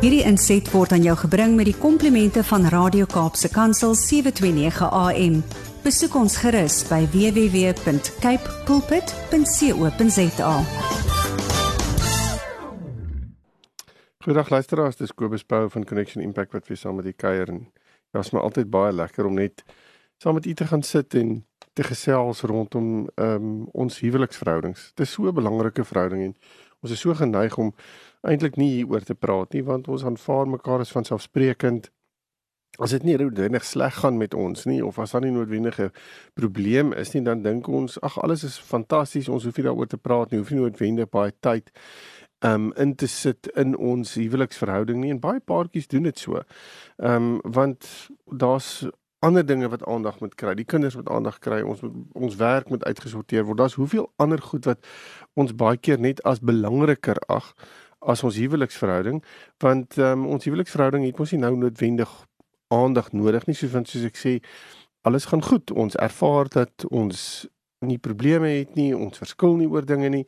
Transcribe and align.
Hierdie 0.00 0.22
inset 0.24 0.64
word 0.72 0.94
aan 0.96 1.02
jou 1.04 1.12
gebring 1.26 1.58
met 1.58 1.66
die 1.68 1.76
komplimente 1.76 2.40
van 2.48 2.62
Radio 2.72 3.04
Kaapse 3.04 3.50
Kansel 3.52 3.92
729 3.92 4.86
AM. 4.96 5.34
Besoek 5.84 6.14
ons 6.16 6.38
gerus 6.40 6.78
by 6.88 7.02
www.cape 7.12 8.54
pulpit.co.za. 8.64 10.54
Goeiedag 14.24 14.48
luisteraars, 14.48 14.96
dis 14.96 15.12
Kobus 15.12 15.44
Pau 15.44 15.68
van 15.68 15.84
Connection 15.84 16.24
Impact 16.24 16.56
wat 16.56 16.72
weer 16.72 16.80
saam 16.80 16.96
met 16.96 17.12
u 17.12 17.12
kuier 17.12 17.52
en 17.52 17.60
dit 17.68 18.16
was 18.16 18.32
my 18.32 18.40
altyd 18.40 18.72
baie 18.72 18.96
lekker 18.96 19.28
om 19.28 19.36
net 19.36 19.60
saam 20.16 20.40
met 20.40 20.48
u 20.48 20.56
te 20.56 20.64
gaan 20.72 20.82
sit 20.82 21.12
en 21.14 21.44
te 21.76 21.84
gesels 21.84 22.40
rondom 22.48 23.04
ehm 23.20 23.36
um, 23.36 23.68
ons 23.72 24.00
huweliksverhoudings. 24.00 24.92
Dit 24.96 25.06
is 25.06 25.12
so 25.12 25.28
'n 25.28 25.34
belangrike 25.34 25.84
verhouding 25.84 26.22
en 26.24 26.34
ons 26.80 26.92
is 26.92 27.00
so 27.00 27.14
geneig 27.14 27.58
om 27.58 27.74
eintlik 28.26 28.58
nie 28.60 28.70
hieroor 28.74 29.04
te 29.06 29.14
praat 29.14 29.54
nie 29.56 29.64
want 29.64 29.88
ons 29.88 30.04
aanvaar 30.04 30.48
mekaar 30.48 30.84
as 30.84 30.92
vanselfsprekend. 30.92 31.90
As 32.78 32.94
dit 32.94 33.02
nie 33.04 33.16
noodwendig 33.18 33.64
sleg 33.66 33.96
gaan 34.00 34.16
met 34.20 34.34
ons 34.34 34.64
nie 34.70 34.78
of 34.84 34.98
as 35.02 35.12
daar 35.12 35.24
nie 35.24 35.34
noodwendige 35.34 35.90
probleem 36.38 36.92
is 36.92 37.12
nie, 37.14 37.24
dan 37.26 37.42
dink 37.42 37.68
ons 37.68 37.98
ag 38.06 38.16
alles 38.22 38.44
is 38.46 38.60
fantasties, 38.62 39.28
ons 39.28 39.44
hoef 39.44 39.58
nie 39.58 39.66
daaroor 39.66 39.90
te 39.90 39.98
praat 39.98 40.30
nie, 40.30 40.40
hoef 40.40 40.52
nie 40.54 40.62
noodwendig 40.62 41.10
baie 41.10 41.34
tyd 41.42 41.72
um 42.46 42.70
in 42.80 42.94
te 42.96 43.08
sit 43.10 43.50
in 43.60 43.74
ons 43.76 44.14
huweliksverhouding 44.16 45.02
nie 45.02 45.10
en 45.12 45.20
baie 45.20 45.42
paartjies 45.44 45.90
doen 45.92 46.08
dit 46.08 46.18
so. 46.18 46.40
Um 46.96 47.40
want 47.44 47.88
daar's 48.24 48.86
ander 49.20 49.44
dinge 49.44 49.68
wat 49.68 49.84
aandag 49.84 50.20
moet 50.20 50.34
kry. 50.34 50.54
Die 50.56 50.64
kinders 50.64 50.96
moet 50.96 51.08
aandag 51.12 51.38
kry. 51.44 51.60
Ons 51.60 51.82
moet 51.84 51.92
ons 52.16 52.36
werk 52.40 52.70
moet 52.72 52.84
uitgesorteer 52.84 53.44
word. 53.44 53.58
Daar's 53.60 53.76
hoeveel 53.76 54.08
ander 54.16 54.40
goed 54.40 54.64
wat 54.64 54.86
ons 55.36 55.52
baie 55.52 55.76
keer 55.76 56.00
net 56.00 56.22
as 56.24 56.40
belangriker 56.40 57.20
ag 57.28 57.52
as 58.00 58.22
ons 58.24 58.36
huweliksverhouding, 58.40 59.20
want 59.60 59.98
um, 60.00 60.26
ons 60.32 60.44
huweliksverhouding 60.48 61.04
het 61.04 61.18
mos 61.20 61.34
nie 61.34 61.42
nou 61.42 61.54
noodwendig 61.60 62.12
aandag 62.72 63.12
nodig 63.12 63.46
nie, 63.46 63.56
soos 63.58 63.74
soos 63.74 64.06
ek 64.08 64.16
sê, 64.16 64.38
alles 65.04 65.26
gaan 65.30 65.42
goed. 65.42 65.70
Ons 65.70 65.96
ervaar 66.00 66.48
dat 66.52 66.84
ons 66.90 67.46
nie 67.86 67.98
probleme 67.98 68.48
het 68.48 68.74
nie, 68.76 68.92
ons 68.96 69.18
verskil 69.18 69.56
nie 69.56 69.68
oor 69.68 69.86
dinge 69.88 70.10
nie. 70.12 70.24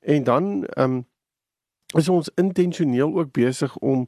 En 0.00 0.24
dan 0.24 0.52
um, 0.80 1.02
is 1.94 2.08
ons 2.08 2.30
intentioneel 2.40 3.12
ook 3.14 3.32
besig 3.36 3.76
om 3.76 4.06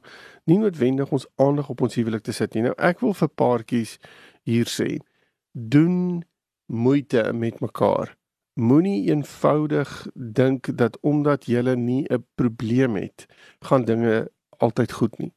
nie 0.49 0.57
noodwendig 0.57 1.11
ons 1.13 1.27
aandag 1.35 1.69
op 1.69 1.81
ons 1.85 1.95
huwelik 1.95 2.25
te 2.25 2.35
sit 2.35 2.53
nie. 2.53 2.65
Nou 2.65 2.73
ek 2.77 3.03
wil 3.05 3.15
vir 3.17 3.29
paartjies 3.39 3.97
hier 4.47 4.69
sê, 4.71 4.97
doen 5.53 6.23
moeite 6.67 7.29
met 7.33 7.61
mekaar. 7.63 8.15
Moenie 8.57 9.05
eenvoudig 9.11 10.07
dink 10.13 10.71
dat 10.77 10.97
omdat 11.05 11.45
jy 11.45 11.75
nie 11.75 12.05
'n 12.09 12.25
probleem 12.35 12.95
het, 12.95 13.25
gaan 13.61 13.85
dinge 13.85 14.31
altyd 14.57 14.91
goed 14.91 15.17
nie. 15.17 15.33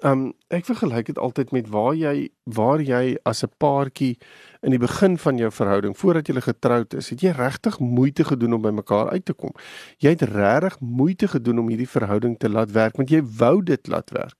Um 0.00 0.32
ek 0.48 0.64
vergelyk 0.64 1.06
dit 1.06 1.18
altyd 1.18 1.50
met 1.52 1.68
waar 1.68 1.94
jy 1.94 2.28
waar 2.44 2.80
jy 2.80 3.16
as 3.24 3.44
'n 3.44 3.52
paartjie 3.58 4.18
in 4.62 4.70
die 4.70 4.78
begin 4.78 5.18
van 5.18 5.36
jou 5.36 5.50
verhouding 5.50 5.96
voordat 5.96 6.26
jy 6.26 6.40
getroud 6.40 6.94
is, 6.94 7.10
het 7.10 7.20
jy 7.20 7.30
regtig 7.30 7.78
moeite 7.78 8.24
gedoen 8.24 8.52
om 8.52 8.62
by 8.62 8.70
mekaar 8.70 9.08
uit 9.08 9.24
te 9.24 9.32
kom. 9.32 9.52
Jy 9.98 10.08
het 10.08 10.22
regtig 10.22 10.80
moeite 10.80 11.28
gedoen 11.28 11.58
om 11.58 11.68
hierdie 11.68 11.88
verhouding 11.88 12.38
te 12.38 12.48
laat 12.48 12.70
werk 12.70 12.96
want 12.96 13.10
jy 13.10 13.22
wou 13.22 13.62
dit 13.62 13.86
laat 13.86 14.10
werk. 14.10 14.36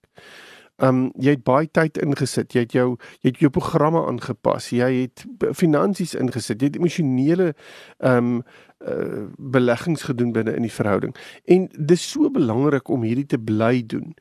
Um 0.81 1.11
jy 1.21 1.35
het 1.37 1.43
baie 1.45 1.69
tyd 1.69 1.99
ingesit. 2.01 2.53
Jy 2.53 2.65
het 2.65 2.75
jou 2.75 2.87
jy 3.21 3.31
het 3.31 3.41
jou 3.43 3.51
programme 3.53 4.01
aangepas. 4.07 4.71
Jy 4.73 4.91
het 5.03 5.25
finansies 5.57 6.15
ingesit. 6.17 6.61
Jy 6.61 6.73
het 6.73 6.81
emosionele 6.81 7.53
um 7.99 8.41
uh, 8.87 9.27
beleggings 9.37 10.01
gedoen 10.01 10.31
binne 10.31 10.55
in 10.55 10.65
die 10.65 10.73
verhouding. 10.73 11.15
En 11.45 11.69
dis 11.77 12.09
so 12.11 12.31
belangrik 12.33 12.89
om 12.89 13.05
hierdie 13.05 13.25
te 13.25 13.37
bly 13.37 13.83
doen. 13.85 14.15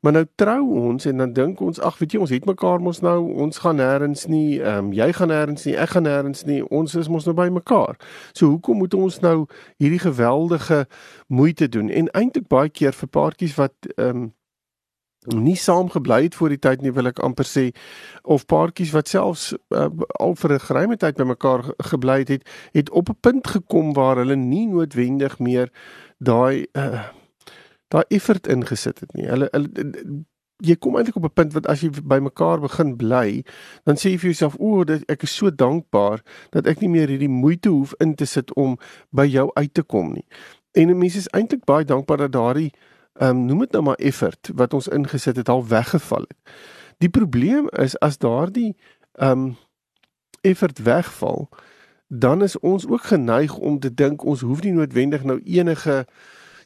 Maar 0.00 0.12
nou 0.12 0.24
trou 0.34 0.62
ons 0.78 1.06
en 1.10 1.16
dan 1.16 1.32
dink 1.32 1.60
ons, 1.60 1.80
ag 1.82 1.96
weet 1.98 2.14
jy, 2.14 2.20
ons 2.22 2.30
het 2.30 2.44
mekaar 2.46 2.78
mos 2.78 3.00
nou, 3.02 3.16
ons 3.42 3.58
gaan 3.58 3.80
nêrens 3.80 4.28
nie, 4.30 4.60
ehm 4.60 4.86
um, 4.86 4.92
jy 4.94 5.08
gaan 5.12 5.32
nêrens 5.32 5.66
nie, 5.66 5.74
ek 5.74 5.96
gaan 5.96 6.06
nêrens 6.06 6.44
nie, 6.46 6.60
ons 6.70 6.94
is 6.94 7.10
mos 7.10 7.26
nou 7.26 7.34
by 7.34 7.48
mekaar. 7.50 7.98
So 8.30 8.46
hoekom 8.52 8.78
moet 8.78 8.94
ons 8.94 9.18
nou 9.24 9.48
hierdie 9.82 9.98
geweldige 9.98 10.84
moeite 11.26 11.68
doen? 11.68 11.90
En 11.90 12.12
eintlik 12.14 12.46
baie 12.46 12.70
keer 12.70 12.94
vir 12.94 13.10
paartjies 13.10 13.58
wat 13.58 13.74
ehm 13.96 14.22
um, 14.22 14.26
nie 15.34 15.56
saam 15.56 15.90
gebly 15.90 16.22
het 16.22 16.34
voor 16.34 16.48
die 16.48 16.58
tyd 16.58 16.82
nie 16.82 16.92
wil 16.92 17.10
ek 17.10 17.20
amper 17.24 17.46
sê 17.46 17.70
of 18.22 18.46
paartjies 18.46 18.92
wat 18.92 19.08
selfs 19.08 19.52
uh, 19.74 19.88
al 20.18 20.34
vir 20.34 20.52
'n 20.54 20.66
geruime 20.68 20.96
tyd 20.96 21.16
by 21.16 21.24
mekaar 21.24 21.64
gebly 21.90 22.24
het 22.24 22.48
het 22.72 22.90
op 22.90 23.10
'n 23.10 23.20
punt 23.20 23.46
gekom 23.46 23.92
waar 23.92 24.16
hulle 24.16 24.36
nie 24.36 24.66
noodwendig 24.66 25.38
meer 25.38 25.70
daai 26.18 26.66
uh, 26.72 27.08
daai 27.88 28.04
effort 28.08 28.46
ingesit 28.46 29.00
het 29.00 29.14
nie. 29.16 29.26
Hulle, 29.28 29.48
hulle 29.52 30.24
jy 30.66 30.74
kom 30.82 30.96
eintlik 30.98 31.16
op 31.16 31.24
'n 31.24 31.34
punt 31.34 31.52
wat 31.52 31.66
as 31.66 31.80
jy 31.80 31.90
by 32.02 32.18
mekaar 32.18 32.60
begin 32.60 32.96
bly, 32.96 33.44
dan 33.84 33.96
sê 33.96 34.10
jy 34.10 34.18
vir 34.18 34.30
jouself, 34.30 34.56
"O, 34.58 34.84
ek 35.08 35.22
is 35.22 35.34
so 35.34 35.50
dankbaar 35.50 36.22
dat 36.50 36.66
ek 36.66 36.80
nie 36.80 36.88
meer 36.88 37.08
hierdie 37.08 37.28
moeite 37.28 37.68
hoef 37.68 37.94
in 38.00 38.14
te 38.14 38.24
sit 38.24 38.54
om 38.54 38.76
by 39.10 39.24
jou 39.24 39.50
uit 39.54 39.74
te 39.74 39.82
kom 39.82 40.12
nie." 40.12 40.26
En 40.72 40.98
mense 40.98 41.18
is 41.18 41.28
eintlik 41.28 41.64
baie 41.64 41.84
dankbaar 41.84 42.16
dat 42.16 42.32
daardie 42.32 42.72
ehm 43.18 43.36
um, 43.36 43.44
noem 43.44 43.58
dit 43.58 43.72
nou 43.72 43.82
maar 43.82 43.98
effort 43.98 44.50
wat 44.54 44.74
ons 44.74 44.88
ingesit 44.88 45.36
het 45.36 45.48
al 45.48 45.66
weggeval 45.66 46.24
het. 46.28 46.52
Die 46.98 47.08
probleem 47.08 47.68
is 47.68 47.98
as 47.98 48.18
daardie 48.18 48.76
ehm 49.12 49.30
um, 49.30 49.56
effort 50.40 50.78
wegval, 50.78 51.48
dan 52.06 52.42
is 52.42 52.58
ons 52.58 52.86
ook 52.86 53.02
geneig 53.02 53.56
om 53.56 53.78
te 53.78 53.94
dink 53.94 54.24
ons 54.24 54.40
hoef 54.40 54.62
nie 54.62 54.72
noodwendig 54.72 55.24
nou 55.24 55.40
enige 55.44 56.06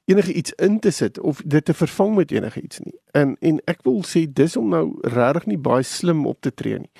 enige 0.05 0.33
iets 0.33 0.53
in 0.53 0.79
te 0.79 0.91
sit 0.91 1.21
of 1.21 1.43
dit 1.45 1.65
te 1.65 1.75
vervang 1.75 2.15
met 2.15 2.31
enige 2.31 2.61
iets 2.61 2.79
nie. 2.79 2.99
En 3.11 3.37
en 3.41 3.61
ek 3.65 3.83
wil 3.83 4.03
sê 4.07 4.27
dis 4.33 4.57
om 4.57 4.69
nou 4.69 4.99
regtig 5.01 5.47
nie 5.47 5.59
baie 5.59 5.83
slim 5.83 6.27
op 6.27 6.41
te 6.41 6.55
tree 6.55 6.79
nie. 6.79 6.93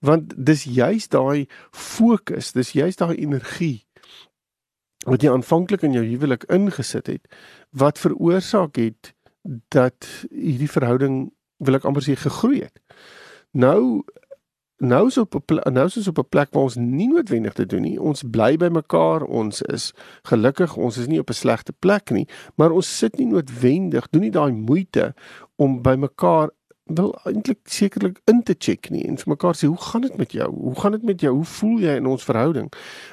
Want 0.00 0.34
dis 0.36 0.64
juist 0.64 1.10
daai 1.10 1.46
fokus, 1.70 2.52
dis 2.52 2.72
juist 2.72 2.98
daai 2.98 3.16
energie 3.16 3.86
wat 5.06 5.22
jy 5.22 5.30
aanvanklik 5.30 5.84
in 5.86 5.94
jou 5.96 6.04
huwelik 6.04 6.44
ingesit 6.52 7.06
het 7.06 7.36
wat 7.70 7.98
veroorsaak 7.98 8.76
het 8.80 9.12
dat 9.74 10.08
hierdie 10.30 10.70
verhouding 10.70 11.28
wil 11.62 11.78
ek 11.78 11.86
amper 11.86 12.04
sê 12.04 12.16
gegroei 12.18 12.66
het. 12.66 12.80
Nou 13.56 14.02
nou 14.76 15.06
is 15.06 15.16
op 15.18 15.34
'n 15.34 15.72
nou 15.72 15.86
is 15.86 15.96
ons 15.96 16.08
op 16.08 16.18
'n 16.18 16.28
plek 16.28 16.48
waar 16.50 16.62
ons 16.62 16.74
nie 16.76 17.08
noodwendig 17.08 17.52
te 17.52 17.66
doen 17.66 17.82
nie. 17.82 18.00
Ons 18.00 18.22
bly 18.22 18.56
by 18.56 18.68
mekaar, 18.68 19.22
ons 19.22 19.62
is 19.62 19.92
gelukkig, 20.22 20.76
ons 20.76 20.96
is 20.96 21.06
nie 21.06 21.18
op 21.18 21.30
'n 21.30 21.32
slegte 21.32 21.72
plek 21.72 22.10
nie, 22.10 22.28
maar 22.56 22.70
ons 22.70 22.98
sit 22.98 23.16
nie 23.18 23.26
noodwendig 23.26 24.08
doen 24.10 24.20
nie 24.20 24.30
daai 24.30 24.52
moeite 24.52 25.14
om 25.56 25.82
by 25.82 25.94
mekaar 25.94 26.50
wil 26.86 27.18
eintlik 27.24 27.58
sekerlik 27.64 28.20
in 28.24 28.42
te 28.42 28.54
check 28.58 28.90
nie 28.94 29.02
en 29.08 29.16
vir 29.18 29.32
mekaar 29.32 29.56
sê 29.58 29.66
hoe 29.66 29.80
gaan 29.88 30.04
dit 30.06 30.16
met 30.16 30.32
jou? 30.32 30.46
Hoe 30.54 30.74
gaan 30.80 30.94
dit 30.94 31.02
met 31.02 31.20
jou? 31.20 31.32
Hoe 31.34 31.44
voel 31.44 31.80
jy 31.82 31.96
in 31.98 32.06
ons 32.06 32.24
verhouding? 32.24 32.68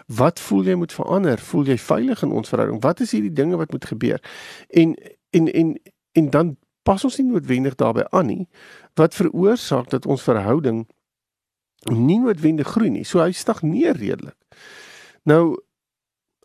Wat 0.07 0.39
voel 0.39 0.63
jy 0.63 0.75
moet 0.77 0.93
verander? 0.93 1.41
Voel 1.41 1.71
jy 1.73 1.77
veilig 1.81 2.21
in 2.21 2.31
ons 2.31 2.49
verhouding? 2.49 2.81
Wat 2.83 3.01
is 3.01 3.11
hierdie 3.11 3.33
dinge 3.33 3.57
wat 3.57 3.71
moet 3.71 3.85
gebeur? 3.85 4.21
En 4.69 4.93
en 5.29 5.49
en 5.51 5.73
en 6.11 6.29
dan 6.29 6.57
pas 6.83 7.03
ons 7.03 7.17
nie 7.17 7.25
noodwendig 7.25 7.75
daarbey 7.79 8.05
aan 8.11 8.29
nie 8.29 8.47
wat 8.99 9.15
veroorsaak 9.17 9.89
dat 9.89 10.05
ons 10.05 10.21
verhouding 10.21 10.83
nie 11.89 12.19
noodwendig 12.19 12.67
groei 12.67 12.91
nie. 12.93 13.03
So 13.03 13.23
hy 13.23 13.31
stagneer 13.31 13.97
redelik. 13.97 14.37
Nou 15.25 15.57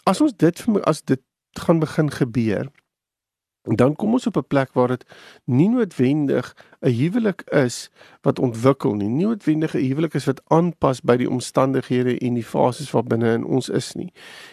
as 0.08 0.22
ons 0.24 0.32
dit 0.32 0.64
as 0.88 1.04
dit 1.04 1.20
gaan 1.60 1.82
begin 1.82 2.08
gebeur, 2.10 2.70
dan 3.76 3.96
kom 3.96 4.12
ons 4.12 4.26
op 4.26 4.36
'n 4.36 4.46
plek 4.46 4.72
waar 4.72 4.88
dit 4.88 5.04
nie 5.44 5.68
noodwendig 5.68 6.54
'n 6.80 6.90
huwelik 6.90 7.42
is 7.42 7.90
wat 8.22 8.38
ontwikkel 8.38 8.94
nie, 8.94 9.08
nie 9.08 9.24
noodwendig 9.26 9.74
'n 9.74 9.84
huwelik 9.88 10.14
is 10.14 10.24
wat 10.24 10.40
aanpas 10.46 11.00
by 11.00 11.16
die 11.16 11.30
omstandighede 11.30 12.18
en 12.18 12.34
die 12.34 12.44
fases 12.44 12.90
wat 12.90 13.08
binne 13.08 13.32
in 13.32 13.44
ons 13.44 13.68
is 13.68 13.94
nie. 13.94 14.12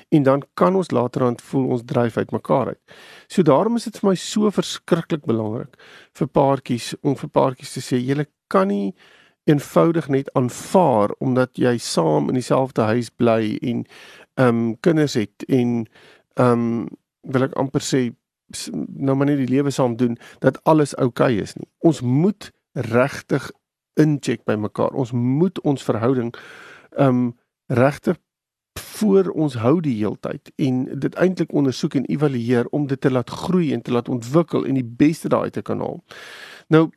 En 0.10 0.24
dan 0.24 0.44
kan 0.54 0.76
ons 0.76 0.92
laterand 0.92 1.42
voel 1.42 1.68
ons 1.68 1.82
dryf 1.86 2.18
uit 2.18 2.32
mekaar 2.32 2.68
uit. 2.68 2.80
So 3.28 3.42
daarom 3.42 3.76
is 3.76 3.84
dit 3.84 4.00
vir 4.00 4.10
my 4.10 4.16
so 4.16 4.50
verskriklik 4.50 5.26
belangrik 5.26 5.76
vir 6.14 6.28
paartjies 6.28 6.96
om 7.02 7.16
vir 7.16 7.30
paartjies 7.30 7.74
te 7.74 7.82
sê 7.82 8.00
julle 8.00 8.28
kan 8.48 8.68
nie 8.68 8.94
eenvoudig 9.46 10.08
net 10.08 10.34
aanvaar 10.34 11.14
omdat 11.20 11.50
jy 11.54 11.78
saam 11.78 12.30
in 12.30 12.34
dieselfde 12.34 12.82
huis 12.82 13.10
bly 13.10 13.58
en 13.62 13.86
ehm 14.36 14.48
um, 14.48 14.80
kinders 14.80 15.14
het 15.14 15.46
en 15.48 15.86
ehm 16.34 16.52
um, 16.52 16.88
wil 17.22 17.44
ek 17.44 17.54
amper 17.58 17.82
sê 17.82 18.02
nou 18.88 19.16
maar 19.16 19.26
net 19.26 19.38
die 19.38 19.50
lewe 19.50 19.72
saam 19.72 19.96
doen 19.96 20.18
dat 20.40 20.60
alles 20.64 20.96
oukei 20.96 21.34
okay 21.34 21.42
is 21.42 21.56
nie. 21.56 21.70
Ons 21.80 22.02
moet 22.02 22.52
regtig 22.74 23.52
incheck 23.94 24.44
by 24.46 24.56
mekaar. 24.60 24.94
Ons 24.94 25.12
moet 25.12 25.60
ons 25.62 25.84
verhouding 25.84 26.36
um 27.00 27.34
regtig 27.68 28.20
voor 28.80 29.30
ons 29.30 29.56
hou 29.60 29.80
die 29.84 29.96
heeltyd 29.96 30.52
en 30.56 30.84
dit 31.00 31.16
eintlik 31.16 31.54
ondersoek 31.56 31.96
en 32.00 32.06
evalueer 32.12 32.68
om 32.76 32.88
dit 32.88 33.02
te 33.02 33.12
laat 33.12 33.30
groei 33.30 33.74
en 33.74 33.82
te 33.82 33.92
laat 33.92 34.10
ontwikkel 34.12 34.66
en 34.68 34.80
die 34.80 34.86
beste 34.86 35.32
daai 35.32 35.50
te 35.50 35.64
kan 35.64 35.80
haal. 35.84 36.02
Nou 36.68 36.90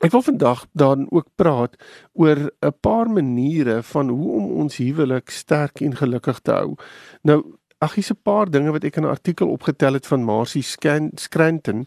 ek 0.00 0.12
wil 0.14 0.22
vandag 0.22 0.64
dan 0.72 1.06
ook 1.10 1.28
praat 1.36 1.74
oor 2.12 2.50
'n 2.62 2.74
paar 2.80 3.10
maniere 3.10 3.82
van 3.82 4.08
hoe 4.08 4.30
om 4.32 4.50
ons 4.62 4.76
huwelik 4.76 5.30
sterk 5.30 5.80
en 5.80 5.96
gelukkig 5.96 6.40
te 6.40 6.52
hou. 6.52 6.76
Nou 7.22 7.59
ag 7.80 7.94
hier's 7.96 8.10
'n 8.12 8.20
paar 8.22 8.50
dinge 8.50 8.72
wat 8.72 8.84
ek 8.84 8.96
in 8.96 9.04
'n 9.04 9.08
artikel 9.16 9.48
opgetel 9.48 9.94
het 9.94 10.06
van 10.06 10.22
Marcy 10.24 10.60
Scranton 10.62 11.86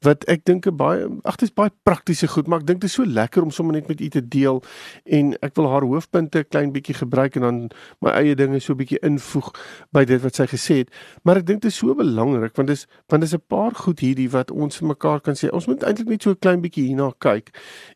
wat 0.00 0.24
ek 0.24 0.44
dink 0.44 0.66
'n 0.66 0.76
baie 0.76 1.04
ag 1.22 1.36
dit 1.36 1.48
is 1.48 1.54
baie 1.54 1.70
praktiese 1.82 2.28
goed, 2.28 2.46
maar 2.46 2.60
ek 2.60 2.66
dink 2.66 2.80
dit 2.80 2.88
is 2.88 2.94
so 2.94 3.04
lekker 3.04 3.42
om 3.42 3.50
sommer 3.50 3.74
net 3.74 3.88
met 3.88 4.00
u 4.00 4.08
te 4.08 4.28
deel 4.28 4.62
en 5.04 5.36
ek 5.42 5.54
wil 5.54 5.68
haar 5.68 5.82
hoofpunte 5.82 6.44
klein 6.44 6.72
bietjie 6.72 6.94
gebruik 6.94 7.36
en 7.36 7.42
dan 7.42 7.70
my 8.00 8.10
eie 8.10 8.34
dinge 8.34 8.58
so 8.60 8.72
'n 8.72 8.76
bietjie 8.76 8.98
invoeg 9.02 9.50
by 9.92 10.04
dit 10.04 10.22
wat 10.22 10.34
sy 10.34 10.46
gesê 10.46 10.74
het. 10.78 10.90
Maar 11.24 11.36
ek 11.36 11.46
dink 11.46 11.60
dit 11.60 11.70
is 11.70 11.76
so 11.76 11.94
belangrik 11.94 12.56
want 12.56 12.68
dis 12.68 12.86
want 13.08 13.22
dis 13.22 13.34
'n 13.34 13.42
paar 13.46 13.74
goed 13.74 14.00
hierdie 14.00 14.30
wat 14.30 14.50
ons 14.50 14.76
vir 14.78 14.88
mekaar 14.88 15.20
kan 15.20 15.34
sê. 15.34 15.52
Ons 15.52 15.66
moet 15.66 15.82
eintlik 15.82 16.08
net 16.08 16.22
so 16.22 16.30
'n 16.30 16.38
klein 16.38 16.60
bietjie 16.60 16.86
hierna 16.86 17.12
kyk 17.18 17.50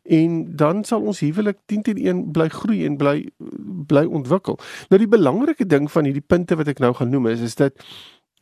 en 0.05 0.55
dan 0.55 0.83
sal 0.83 1.01
ons 1.01 1.19
huwelik 1.19 1.57
10 1.65 1.81
teen 1.81 1.97
1 1.97 2.31
bly 2.31 2.47
groei 2.49 2.85
en 2.85 2.97
bly 2.97 3.27
bly 3.87 4.05
ontwikkel. 4.05 4.59
Nou 4.89 4.99
die 4.99 5.07
belangrike 5.07 5.65
ding 5.65 5.91
van 5.91 6.05
hierdie 6.05 6.25
punte 6.27 6.55
wat 6.55 6.67
ek 6.67 6.79
nou 6.79 6.93
gaan 6.93 7.09
noem 7.09 7.27
is 7.27 7.38
is 7.45 7.55
dit 7.55 7.85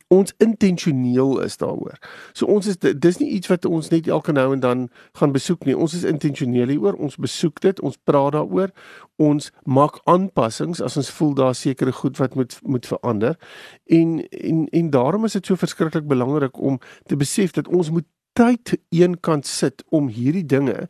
ons 0.08 0.32
intentioneel 0.40 1.40
is 1.44 1.58
daaroor. 1.60 1.98
So 2.32 2.48
ons 2.48 2.66
is 2.66 2.78
dis 2.80 3.18
nie 3.20 3.28
iets 3.36 3.50
wat 3.52 3.66
ons 3.68 3.90
net 3.92 4.08
elke 4.08 4.32
nou 4.32 4.46
en 4.54 4.60
dan 4.64 4.86
gaan 5.20 5.34
besoek 5.34 5.66
nie. 5.68 5.76
Ons 5.76 5.94
is 5.98 6.06
intentioneel 6.08 6.72
hieroor. 6.72 6.96
Ons 6.96 7.18
besoek 7.20 7.60
dit, 7.60 7.80
ons 7.84 7.98
praat 8.08 8.32
daaroor. 8.32 8.72
Ons 9.20 9.50
maak 9.68 10.00
aanpassings 10.08 10.80
as 10.84 10.96
ons 10.96 11.12
voel 11.18 11.34
daar 11.36 11.56
sekere 11.56 11.92
goed 11.92 12.16
wat 12.22 12.38
moet 12.40 12.56
moet 12.64 12.88
verander. 12.88 13.36
En 13.84 14.20
en 14.28 14.68
en 14.80 14.90
daarom 14.90 15.28
is 15.28 15.36
dit 15.36 15.46
so 15.46 15.60
verskriklik 15.60 16.08
belangrik 16.08 16.56
om 16.56 16.80
te 17.06 17.16
besef 17.16 17.52
dat 17.52 17.68
ons 17.68 17.90
moet 17.90 18.08
tyd 18.38 18.76
eenkant 18.94 19.46
sit 19.46 19.82
om 19.90 20.08
hierdie 20.12 20.46
dinge 20.46 20.86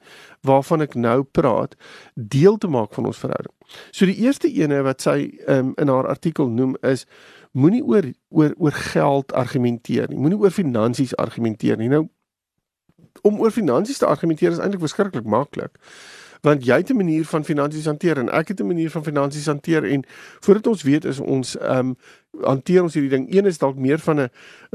waarvan 0.46 0.84
ek 0.84 0.94
nou 0.94 1.22
praat 1.25 1.75
deel 2.14 2.58
te 2.60 2.69
maak 2.69 2.93
van 2.94 3.08
ons 3.08 3.20
verhouding. 3.22 3.55
So 3.90 4.08
die 4.08 4.19
eerste 4.25 4.50
ene 4.52 4.82
wat 4.87 5.05
sy 5.05 5.32
um, 5.49 5.72
in 5.81 5.90
haar 5.93 6.08
artikel 6.08 6.50
noem 6.52 6.76
is 6.87 7.06
moenie 7.52 7.84
oor 7.84 8.12
oor 8.28 8.54
oor 8.56 8.72
geld 8.72 9.32
argumenteer 9.32 10.08
nie. 10.08 10.18
Moenie 10.18 10.38
oor 10.38 10.50
finansies 10.50 11.16
argumenteer 11.16 11.76
nie. 11.76 11.88
Nou 11.88 12.08
om 13.22 13.40
oor 13.40 13.50
finansies 13.50 13.98
te 13.98 14.06
argumenteer 14.06 14.50
is 14.50 14.58
eintlik 14.62 14.84
verskriklik 14.84 15.26
maklik 15.26 15.78
want 16.46 16.62
jy 16.64 16.76
het 16.76 16.90
'n 16.90 16.96
manier 16.96 17.24
van 17.24 17.44
finansies 17.44 17.84
hanteer 17.84 18.18
en 18.18 18.28
ek 18.30 18.48
het 18.48 18.60
'n 18.60 18.66
manier 18.66 18.90
van 18.90 19.04
finansies 19.04 19.46
hanteer 19.46 19.84
en 19.84 20.04
voordat 20.40 20.66
ons 20.66 20.82
weet 20.82 21.04
is 21.04 21.18
ons 21.18 21.56
ehm 21.56 21.78
um, 21.78 21.96
hanteer 22.40 22.82
ons 22.82 22.94
hierdie 22.94 23.10
ding 23.10 23.34
een 23.34 23.46
is 23.46 23.58
dalk 23.58 23.76
meer 23.76 23.98
van 23.98 24.20
'n 24.20 24.30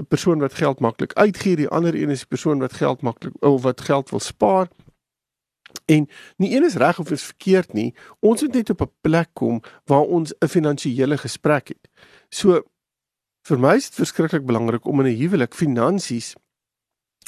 persoon 0.07 0.39
wat 0.39 0.53
geld 0.53 0.79
maklik 0.79 1.13
uitgee 1.13 1.55
die 1.55 1.67
ander 1.67 1.95
een 1.95 2.09
is 2.09 2.23
'n 2.23 2.27
persoon 2.27 2.59
wat 2.59 2.73
geld 2.73 3.01
maklik 3.01 3.33
of 3.39 3.61
wat 3.61 3.81
geld 3.81 4.09
wil 4.09 4.19
spaar 4.19 4.67
en 5.85 6.09
nie 6.37 6.55
een 6.55 6.63
is 6.63 6.75
reg 6.75 6.99
of 6.99 7.11
is 7.11 7.23
verkeerd 7.23 7.73
nie 7.73 7.93
ons 8.19 8.41
moet 8.41 8.53
net 8.53 8.69
op 8.69 8.81
'n 8.81 8.91
plek 9.01 9.29
kom 9.33 9.61
waar 9.85 10.03
ons 10.03 10.33
'n 10.39 10.47
finansiële 10.47 11.17
gesprek 11.17 11.67
het 11.67 11.89
so 12.33 12.62
vir 13.47 13.59
my 13.59 13.75
is 13.77 13.89
dit 13.91 14.01
verskriklik 14.01 14.45
belangrik 14.47 14.88
om 14.89 15.03
in 15.03 15.12
'n 15.12 15.19
huwelik 15.19 15.53
finansies 15.53 16.33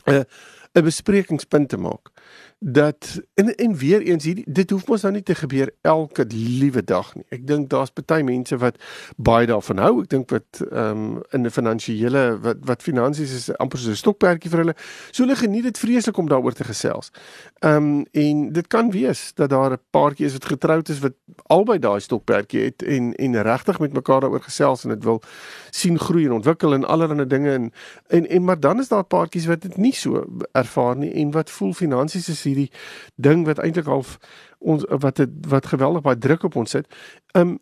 'n 0.07 0.13
uh, 0.13 0.23
'n 0.75 0.83
besprekingspunt 0.83 1.69
te 1.69 1.77
maak 1.77 2.11
dat 2.67 3.21
en 3.33 3.55
en 3.55 3.75
weer 3.75 4.01
eens 4.01 4.23
hierdie 4.23 4.43
dit 4.47 4.69
hoef 4.69 4.87
mos 4.87 5.01
nou 5.01 5.13
nie 5.13 5.23
te 5.23 5.35
gebeur 5.35 5.69
elke 5.81 6.25
liewe 6.33 6.83
dag 6.83 7.11
nie. 7.15 7.25
Ek 7.29 7.43
dink 7.45 7.69
daar's 7.69 7.91
baie 7.93 8.23
mense 8.25 8.57
wat 8.57 8.79
baie 9.21 9.45
daarvan 9.45 9.77
hou. 9.83 9.91
Ek 10.01 10.09
dink 10.09 10.33
wat 10.33 10.61
ehm 10.71 11.03
um, 11.03 11.21
in 11.29 11.45
'n 11.45 11.53
finansiële 11.53 12.23
wat 12.41 12.63
wat 12.65 12.81
finansies 12.81 13.35
is 13.37 13.57
amper 13.61 13.77
so 13.79 13.89
'n 13.89 13.95
stokperdjie 13.95 14.49
vir 14.49 14.59
hulle. 14.59 14.75
So 15.11 15.23
hulle 15.23 15.35
geniet 15.35 15.63
dit 15.63 15.77
vreeslik 15.77 16.17
om 16.17 16.27
daaroor 16.27 16.53
te 16.53 16.63
gesels. 16.63 17.11
Ehm 17.59 17.75
um, 17.75 18.05
en 18.11 18.51
dit 18.51 18.67
kan 18.67 18.91
wees 18.91 19.31
dat 19.35 19.49
daar 19.49 19.71
'n 19.71 19.79
paartjie 19.89 20.25
is 20.25 20.33
wat 20.33 20.45
getroud 20.45 20.89
is 20.89 20.99
wat 20.99 21.13
albei 21.45 21.79
daai 21.79 21.99
stokperdjie 21.99 22.61
het 22.61 22.81
en 22.81 23.13
en 23.13 23.41
regtig 23.41 23.79
met 23.79 23.93
mekaar 23.93 24.21
daaroor 24.21 24.41
gesels 24.41 24.83
en 24.83 24.89
dit 24.89 25.03
wil 25.03 25.21
sien 25.69 25.99
groei 25.99 26.25
en 26.25 26.31
ontwikkel 26.31 26.73
en 26.73 26.85
allerlei 26.85 27.27
dinge 27.27 27.51
en 27.51 27.71
en 28.07 28.27
en 28.27 28.43
maar 28.43 28.59
dan 28.59 28.79
is 28.79 28.87
daar 28.87 29.03
paartjies 29.03 29.45
wat 29.45 29.61
dit 29.61 29.77
nie 29.77 29.93
so 29.93 30.25
ervaar 30.51 30.95
nie 30.97 31.13
en 31.13 31.31
wat 31.31 31.49
voel 31.49 31.73
finansies 31.73 32.29
is 32.29 32.41
hierdie 32.55 32.71
ding 33.15 33.45
wat 33.45 33.59
eintlik 33.59 33.91
half 33.91 34.15
ons 34.65 34.85
wat 34.89 35.17
het, 35.17 35.29
wat 35.47 35.65
geweldig 35.65 36.01
baie 36.01 36.17
druk 36.17 36.43
op 36.43 36.55
ons 36.55 36.69
sit. 36.69 36.87
Um 37.37 37.57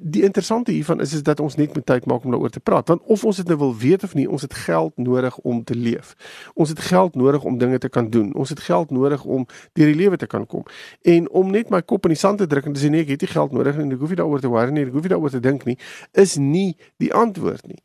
die 0.00 0.22
interessante 0.24 0.72
hiervan 0.72 1.00
is 1.04 1.12
is 1.12 1.22
dat 1.22 1.40
ons 1.44 1.54
net 1.60 1.74
moet 1.74 1.86
tyd 1.86 2.06
maak 2.08 2.24
om 2.24 2.32
daaroor 2.32 2.50
te 2.50 2.60
praat. 2.60 2.88
Want 2.88 3.02
of 3.04 3.24
ons 3.24 3.36
dit 3.36 3.46
nou 3.46 3.58
wil 3.58 3.74
weet 3.76 4.02
of 4.02 4.14
nie, 4.16 4.24
ons 4.30 4.42
het 4.42 4.54
geld 4.54 4.96
nodig 4.96 5.38
om 5.38 5.60
te 5.64 5.76
leef. 5.76 6.14
Ons 6.54 6.72
het 6.72 6.80
geld 6.80 7.14
nodig 7.14 7.44
om 7.44 7.58
dinge 7.58 7.78
te 7.78 7.88
kan 7.88 8.10
doen. 8.10 8.32
Ons 8.34 8.48
het 8.48 8.60
geld 8.64 8.90
nodig 8.90 9.24
om 9.24 9.46
deur 9.72 9.92
die 9.92 9.94
lewe 9.94 10.16
te 10.16 10.26
kan 10.26 10.46
kom. 10.46 10.64
En 11.02 11.30
om 11.30 11.50
net 11.50 11.70
my 11.70 11.82
kop 11.82 12.08
in 12.08 12.16
die 12.16 12.20
sand 12.20 12.38
te 12.38 12.46
druk 12.46 12.64
en 12.64 12.72
te 12.72 12.80
sê 12.80 12.90
nee, 12.90 13.04
ek 13.04 13.14
het 13.14 13.28
nie 13.28 13.32
geld 13.34 13.52
nodig 13.52 13.76
en 13.76 13.92
ek 13.92 14.00
hoef 14.00 14.16
nie 14.16 14.20
daaroor 14.22 14.40
te 14.40 14.52
worry 14.52 14.72
nie, 14.72 14.88
ek 14.88 14.96
hoef 14.96 15.06
nie 15.06 15.14
daaroor 15.14 15.36
te 15.36 15.44
dink 15.44 15.68
nie, 15.68 15.78
is 16.12 16.36
nie 16.40 16.76
die 16.96 17.12
antwoord 17.14 17.68
nie. 17.68 17.82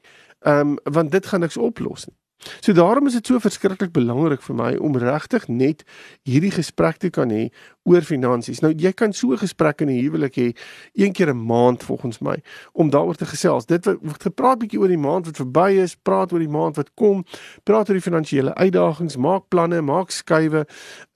Um 0.48 0.77
want 0.83 1.12
dit 1.12 1.27
gaan 1.27 1.44
niks 1.44 1.60
oplos 1.60 2.07
nie. 2.07 2.15
So 2.60 2.74
daarom 2.74 3.07
is 3.07 3.13
dit 3.13 3.28
so 3.28 3.40
verskriklik 3.40 3.92
belangrik 3.92 4.42
vir 4.42 4.56
my 4.56 4.72
om 4.81 4.98
regtig 5.00 5.48
net 5.48 5.84
hierdie 6.28 6.51
gesprek 6.51 7.00
te 7.01 7.10
kan 7.13 7.31
hê 7.31 7.48
oor 7.88 8.06
finansies. 8.07 8.62
Nou 8.63 8.72
jy 8.72 8.92
kan 8.92 9.13
so 9.13 9.34
'n 9.34 9.38
gesprek 9.38 9.81
in 9.81 9.90
'n 9.90 10.00
huwelik 10.00 10.36
hê 10.36 10.56
een 10.94 11.13
keer 11.13 11.30
'n 11.30 11.45
maand 11.45 11.84
volgens 11.84 12.19
my 12.19 12.42
om 12.74 12.90
daaroor 12.90 13.16
te 13.16 13.25
gesels. 13.25 13.66
Dit 13.66 13.86
word 13.86 14.24
gepraat 14.24 14.60
bietjie 14.60 14.80
oor 14.80 14.88
die 14.88 14.98
maand 14.98 15.25
wat 15.25 15.38
verby 15.38 15.80
is, 15.81 15.95
praat 15.95 16.31
oor 16.34 16.40
die 16.40 16.48
maand 16.48 16.75
wat 16.75 16.94
kom, 16.95 17.25
praat 17.63 17.90
oor 17.90 17.95
die 17.95 18.10
finansiële 18.12 18.54
uitdagings, 18.54 19.18
maak 19.18 19.48
planne, 19.50 19.81
maak 19.81 20.12
skuwe. 20.12 20.66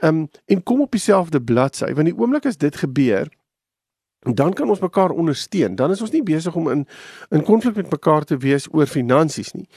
Um, 0.04 0.30
en 0.46 0.64
kom 0.64 0.82
op 0.82 0.92
dieselfde 0.92 1.42
bladsy 1.42 1.94
want 1.94 2.06
die 2.08 2.18
oomblik 2.18 2.46
as 2.46 2.58
dit 2.58 2.76
gebeur 2.76 3.28
dan 4.34 4.54
kan 4.54 4.70
ons 4.70 4.80
mekaar 4.80 5.10
ondersteun. 5.10 5.76
Dan 5.76 5.92
is 5.92 6.02
ons 6.02 6.12
nie 6.12 6.24
besig 6.24 6.56
om 6.56 6.70
in 6.70 6.88
in 7.30 7.44
konflik 7.44 7.76
met 7.76 7.92
mekaar 7.92 8.24
te 8.24 8.38
wees 8.38 8.68
oor 8.74 8.86
finansies 8.86 9.54
nie 9.54 9.68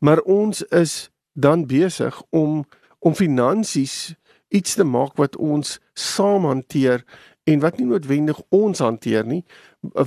maar 0.00 0.20
ons 0.20 0.62
is 0.62 1.10
dan 1.32 1.66
besig 1.66 2.22
om 2.30 2.64
om 2.98 3.14
finansies 3.14 4.14
iets 4.48 4.74
te 4.74 4.84
maak 4.84 5.16
wat 5.16 5.36
ons 5.36 5.78
saam 5.94 6.44
hanteer 6.44 7.04
en 7.46 7.60
wat 7.62 7.78
nie 7.78 7.86
noodwendig 7.86 8.38
ons 8.54 8.78
hanteer 8.82 9.26
nie. 9.26 9.42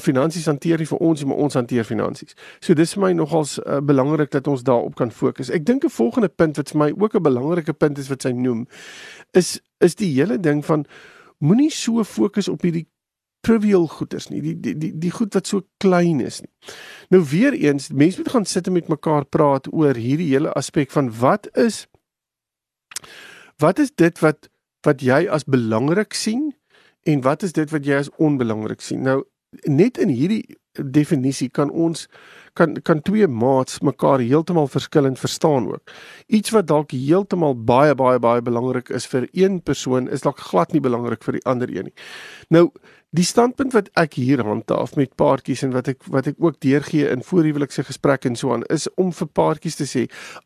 Finansies 0.03 0.49
hanteer 0.49 0.81
nie 0.81 0.87
vir 0.89 1.03
ons 1.05 1.23
maar 1.23 1.39
ons 1.45 1.55
hanteer 1.55 1.87
finansies. 1.87 2.35
So 2.59 2.75
dis 2.75 2.93
vir 2.97 3.05
my 3.05 3.11
nogals 3.15 3.55
uh, 3.61 3.79
belangrik 3.79 4.33
dat 4.35 4.47
ons 4.51 4.65
daarop 4.67 4.97
kan 4.99 5.11
fokus. 5.11 5.51
Ek 5.55 5.65
dink 5.65 5.85
'n 5.85 5.89
volgende 5.89 6.27
punt 6.27 6.57
wat 6.57 6.69
vir 6.69 6.79
my 6.79 6.89
ook 6.91 7.15
'n 7.15 7.23
belangrike 7.23 7.73
punt 7.73 7.97
is 7.97 8.09
wat 8.09 8.21
sy 8.21 8.31
noem, 8.31 8.67
is 9.31 9.59
is 9.79 9.95
die 9.95 10.11
hele 10.13 10.39
ding 10.39 10.65
van 10.65 10.85
moenie 11.37 11.71
so 11.71 12.03
fokus 12.03 12.49
op 12.49 12.61
hierdie 12.61 12.87
trivial 13.45 13.87
goeders 13.87 14.29
nie, 14.29 14.41
die 14.41 14.55
die 14.59 14.75
die 14.77 14.91
die 14.99 15.11
goed 15.11 15.33
wat 15.33 15.47
so 15.47 15.63
klein 15.77 16.19
is 16.19 16.41
nie. 16.41 16.51
Nou 17.09 17.23
weer 17.31 17.55
eens, 17.55 17.89
mense 17.89 18.21
moet 18.21 18.31
gaan 18.35 18.45
sit 18.45 18.67
en 18.67 18.75
met 18.75 18.91
mekaar 18.91 19.25
praat 19.25 19.69
oor 19.73 19.95
hierdie 19.95 20.31
hele 20.33 20.53
aspek 20.59 20.91
van 20.91 21.11
wat 21.19 21.49
is 21.57 21.85
wat 23.59 23.79
is 23.79 23.91
dit 23.95 24.19
wat 24.19 24.49
wat 24.87 25.03
jy 25.03 25.25
as 25.27 25.43
belangrik 25.43 26.15
sien 26.15 26.51
en 27.07 27.21
wat 27.21 27.43
is 27.43 27.55
dit 27.55 27.71
wat 27.71 27.85
jy 27.85 27.99
as 27.99 28.11
onbelangrik 28.17 28.81
sien. 28.81 29.03
Nou 29.03 29.23
net 29.67 29.97
in 29.97 30.11
hierdie 30.13 30.43
definisie 30.79 31.49
kan 31.49 31.71
ons 31.71 32.05
kan 32.57 32.75
kan 32.83 33.01
twee 33.05 33.27
maats 33.27 33.79
mekaar 33.85 34.19
heeltemal 34.19 34.67
verskillend 34.67 35.19
verstaan 35.19 35.67
ook. 35.71 35.91
Iets 36.27 36.53
wat 36.55 36.67
dalk 36.67 36.91
heeltemal 36.91 37.55
baie 37.55 37.95
baie 37.95 38.19
baie 38.19 38.41
belangrik 38.41 38.89
is 38.89 39.07
vir 39.07 39.27
een 39.31 39.61
persoon 39.63 40.09
is 40.09 40.25
dalk 40.25 40.39
glad 40.51 40.73
nie 40.73 40.83
belangrik 40.83 41.23
vir 41.23 41.39
die 41.39 41.45
ander 41.45 41.71
een 41.71 41.89
nie. 41.89 41.95
Nou 42.49 42.71
Die 43.09 43.25
standpunt 43.25 43.73
wat 43.73 43.87
ek 43.97 44.19
hier 44.21 44.43
handhaaf 44.45 44.91
met 44.93 45.15
paartjies 45.17 45.63
en 45.65 45.71
wat 45.73 45.87
ek 45.89 46.03
wat 46.13 46.27
ek 46.29 46.35
ook 46.37 46.59
deurgee 46.61 47.07
in 47.09 47.23
voorhuwelikse 47.25 47.81
gesprekke 47.87 48.29
en 48.29 48.35
so 48.37 48.53
aan 48.53 48.61
is 48.69 48.85
om 49.01 49.09
vir 49.17 49.29
paartjies 49.33 49.79
te 49.79 49.87
sê 49.89 50.03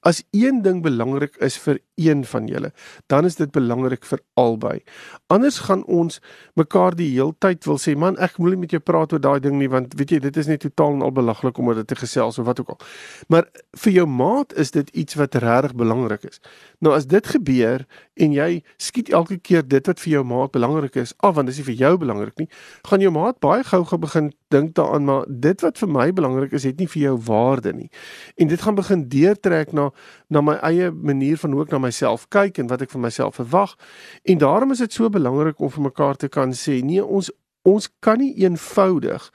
as 0.07 0.21
een 0.31 0.61
ding 0.63 0.79
belangrik 0.85 1.35
is 1.43 1.57
vir 1.59 1.81
een 1.99 2.23
van 2.25 2.47
julle, 2.47 2.71
dan 3.11 3.27
is 3.27 3.35
dit 3.35 3.51
belangrik 3.53 4.07
vir 4.07 4.21
albei. 4.39 4.79
Anders 5.27 5.59
gaan 5.67 5.83
ons 5.91 6.21
mekaar 6.55 6.95
die 6.95 7.09
heeltyd 7.11 7.67
wil 7.67 7.81
sê 7.83 7.97
man 7.99 8.15
ek 8.15 8.39
wil 8.39 8.55
nie 8.55 8.61
met 8.63 8.71
jou 8.71 8.79
praat 8.79 9.11
oor 9.11 9.21
daai 9.21 9.43
ding 9.43 9.59
nie 9.59 9.67
want 9.67 9.99
weet 9.99 10.15
jy 10.15 10.21
dit 10.23 10.39
is 10.39 10.47
net 10.47 10.63
totaal 10.63 10.95
en 10.95 11.03
al 11.03 11.11
belaglik 11.11 11.59
om 11.59 11.67
oor 11.67 11.81
dit 11.81 11.91
te 11.91 11.99
gesels 11.99 12.39
of 12.39 12.47
wat 12.47 12.63
ook 12.63 12.73
al. 12.77 12.79
Maar 13.27 13.51
vir 13.83 13.97
jou 13.99 14.07
maat 14.07 14.55
is 14.55 14.71
dit 14.71 14.87
iets 15.03 15.19
wat 15.19 15.35
regtig 15.35 15.75
belangrik 15.83 16.23
is. 16.31 16.39
Nou 16.79 16.95
as 16.95 17.11
dit 17.11 17.27
gebeur 17.35 17.83
en 18.15 18.39
jy 18.39 18.63
skiet 18.79 19.11
elke 19.11 19.35
keer 19.43 19.67
dit 19.67 19.91
wat 19.91 19.99
vir 19.99 20.15
jou 20.15 20.25
maat 20.31 20.55
belangrik 20.55 20.95
is 21.03 21.11
af 21.19 21.35
want 21.35 21.51
dit 21.51 21.59
is 21.59 21.67
vir 21.67 21.79
jou 21.83 21.92
belangrik 21.97 22.37
nie 22.41 22.49
gaan 22.89 23.03
jou 23.03 23.11
maat 23.11 23.39
baie 23.43 23.63
gou 23.63 23.83
gou 23.85 23.99
begin 23.99 24.31
dink 24.53 24.73
daaraan 24.77 25.05
maar 25.05 25.25
dit 25.27 25.61
wat 25.65 25.77
vir 25.81 25.89
my 25.89 26.07
belangrik 26.13 26.53
is 26.53 26.65
het 26.67 26.79
nie 26.79 26.87
vir 26.87 27.01
jou 27.01 27.15
waarde 27.27 27.73
nie. 27.73 27.89
En 28.37 28.47
dit 28.47 28.61
gaan 28.61 28.75
begin 28.75 29.07
deurtrek 29.09 29.73
na 29.73 29.89
na 30.29 30.41
my 30.41 30.57
eie 30.69 30.91
manier 30.91 31.37
van 31.37 31.53
hoe 31.53 31.63
ek 31.65 31.71
na 31.71 31.79
myself 31.83 32.27
kyk 32.33 32.59
en 32.61 32.69
wat 32.71 32.85
ek 32.85 32.93
van 32.93 33.05
myself 33.07 33.39
verwag. 33.41 33.75
En 34.23 34.37
daarom 34.37 34.71
is 34.71 34.83
dit 34.85 34.93
so 34.93 35.09
belangrik 35.09 35.59
om 35.59 35.71
vir 35.73 35.87
mekaar 35.89 36.19
te 36.19 36.29
kan 36.29 36.53
sê 36.53 36.81
nee 36.83 37.03
ons 37.03 37.31
ons 37.63 37.87
kan 38.03 38.19
nie 38.19 38.33
eenvoudig 38.43 39.29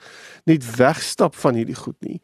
net 0.49 0.65
wegstap 0.77 1.37
van 1.41 1.57
hierdie 1.57 1.79
goed 1.79 1.97
nie. 2.05 2.21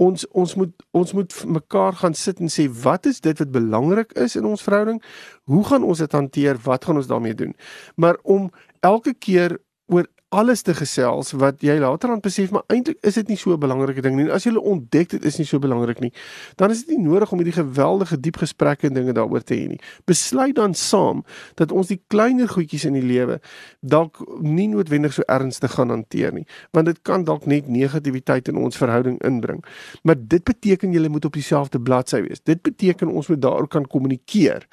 Ons 0.00 0.24
ons 0.32 0.54
moet 0.56 0.72
ons 0.96 1.12
moet 1.12 1.34
mekaar 1.58 1.98
gaan 2.00 2.16
sit 2.16 2.40
en 2.40 2.50
sê 2.52 2.64
wat 2.84 3.06
is 3.06 3.20
dit 3.20 3.38
wat 3.38 3.52
belangrik 3.52 4.14
is 4.16 4.36
in 4.40 4.48
ons 4.48 4.64
verhouding? 4.64 5.02
Hoe 5.44 5.64
gaan 5.68 5.84
ons 5.84 6.00
dit 6.00 6.16
hanteer? 6.16 6.60
Wat 6.64 6.88
gaan 6.88 6.96
ons 6.96 7.10
daarmee 7.10 7.36
doen? 7.36 7.52
Maar 7.96 8.18
om 8.22 8.48
elke 8.80 9.14
keer 9.14 9.58
oor 9.86 10.06
alles 10.32 10.62
te 10.64 10.72
gesels 10.72 11.34
wat 11.36 11.60
jy 11.64 11.74
later 11.80 12.10
aan 12.12 12.22
besef 12.24 12.52
maar 12.54 12.64
eintlik 12.72 12.96
is 13.04 13.18
dit 13.18 13.28
nie 13.28 13.36
so 13.36 13.52
'n 13.52 13.60
belangrike 13.60 14.00
ding 14.00 14.16
nie. 14.16 14.30
As 14.32 14.44
jy 14.44 14.54
ontdek 14.56 15.10
dit 15.10 15.24
is 15.24 15.36
nie 15.38 15.44
so 15.44 15.58
belangrik 15.58 16.00
nie, 16.00 16.12
dan 16.56 16.70
is 16.70 16.84
dit 16.84 16.96
nie 16.96 17.04
nodig 17.04 17.32
om 17.32 17.38
hierdie 17.38 17.62
geweldige 17.62 18.20
diep 18.20 18.36
gesprekke 18.36 18.86
en 18.86 18.94
dinge 18.94 19.12
daaroor 19.12 19.42
te 19.44 19.54
hê 19.54 19.68
nie. 19.68 19.80
Besluit 20.06 20.54
dan 20.54 20.74
saam 20.74 21.24
dat 21.54 21.72
ons 21.72 21.88
die 21.88 22.00
kleiner 22.08 22.48
goedjies 22.48 22.84
in 22.84 22.94
die 22.94 23.02
lewe 23.02 23.40
dalk 23.80 24.24
nie 24.40 24.68
noodwendig 24.68 25.12
so 25.12 25.22
ernstig 25.26 25.70
gaan 25.72 25.88
hanteer 25.88 26.32
nie, 26.32 26.46
want 26.72 26.86
dit 26.86 27.02
kan 27.02 27.24
dalk 27.24 27.46
net 27.46 27.68
negativiteit 27.68 28.48
in 28.48 28.56
ons 28.56 28.76
verhouding 28.76 29.20
inbring. 29.22 29.64
Maar 30.02 30.16
dit 30.18 30.44
beteken 30.44 30.92
jy 30.92 31.08
moet 31.08 31.24
op 31.24 31.32
dieselfde 31.32 31.80
bladsy 31.80 32.22
wees. 32.22 32.40
Dit 32.40 32.62
beteken 32.62 33.08
ons 33.08 33.28
moet 33.28 33.42
daaroor 33.42 33.68
kan 33.68 33.86
kommunikeer. 33.86 34.66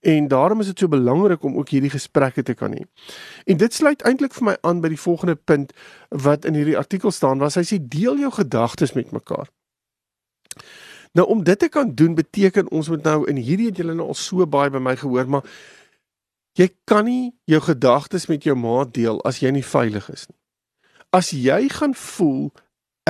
En 0.00 0.28
daarom 0.28 0.60
is 0.60 0.66
dit 0.66 0.78
so 0.78 0.88
belangrik 0.88 1.42
om 1.42 1.56
ook 1.56 1.68
hierdie 1.68 1.92
gesprekke 1.92 2.42
te 2.42 2.54
kan 2.54 2.72
hê. 2.72 2.86
En 3.44 3.56
dit 3.56 3.74
sluit 3.74 4.02
eintlik 4.02 4.32
vir 4.32 4.44
my 4.44 4.56
aan 4.60 4.80
by 4.80 4.88
die 4.88 5.00
volgende 5.00 5.36
punt 5.36 5.74
wat 6.08 6.44
in 6.48 6.56
hierdie 6.56 6.78
artikel 6.78 7.12
staan, 7.12 7.38
waar 7.38 7.52
hy 7.52 7.66
sê 7.68 7.76
deel 7.80 8.16
jou 8.18 8.30
gedagtes 8.32 8.94
met 8.96 9.12
mekaar. 9.12 9.50
Nou 11.12 11.26
om 11.28 11.44
dit 11.44 11.58
te 11.58 11.68
kan 11.68 11.94
doen 11.94 12.14
beteken 12.14 12.70
ons 12.70 12.88
moet 12.88 13.02
nou 13.02 13.28
in 13.28 13.36
hierdie 13.36 13.66
het 13.66 13.76
julle 13.76 13.94
nou 13.94 14.08
al 14.08 14.18
so 14.18 14.46
baie 14.46 14.70
by 14.70 14.78
my 14.78 14.96
gehoor, 14.96 15.28
maar 15.28 15.46
jy 16.58 16.70
kan 16.84 17.04
nie 17.04 17.32
jou 17.44 17.60
gedagtes 17.60 18.28
met 18.30 18.46
jou 18.46 18.56
maat 18.56 18.94
deel 18.94 19.20
as 19.26 19.42
jy 19.42 19.50
nie 19.52 19.66
veilig 19.66 20.08
is 20.10 20.28
nie. 20.30 20.38
As 21.10 21.32
jy 21.34 21.66
gaan 21.68 21.94
voel 21.98 22.52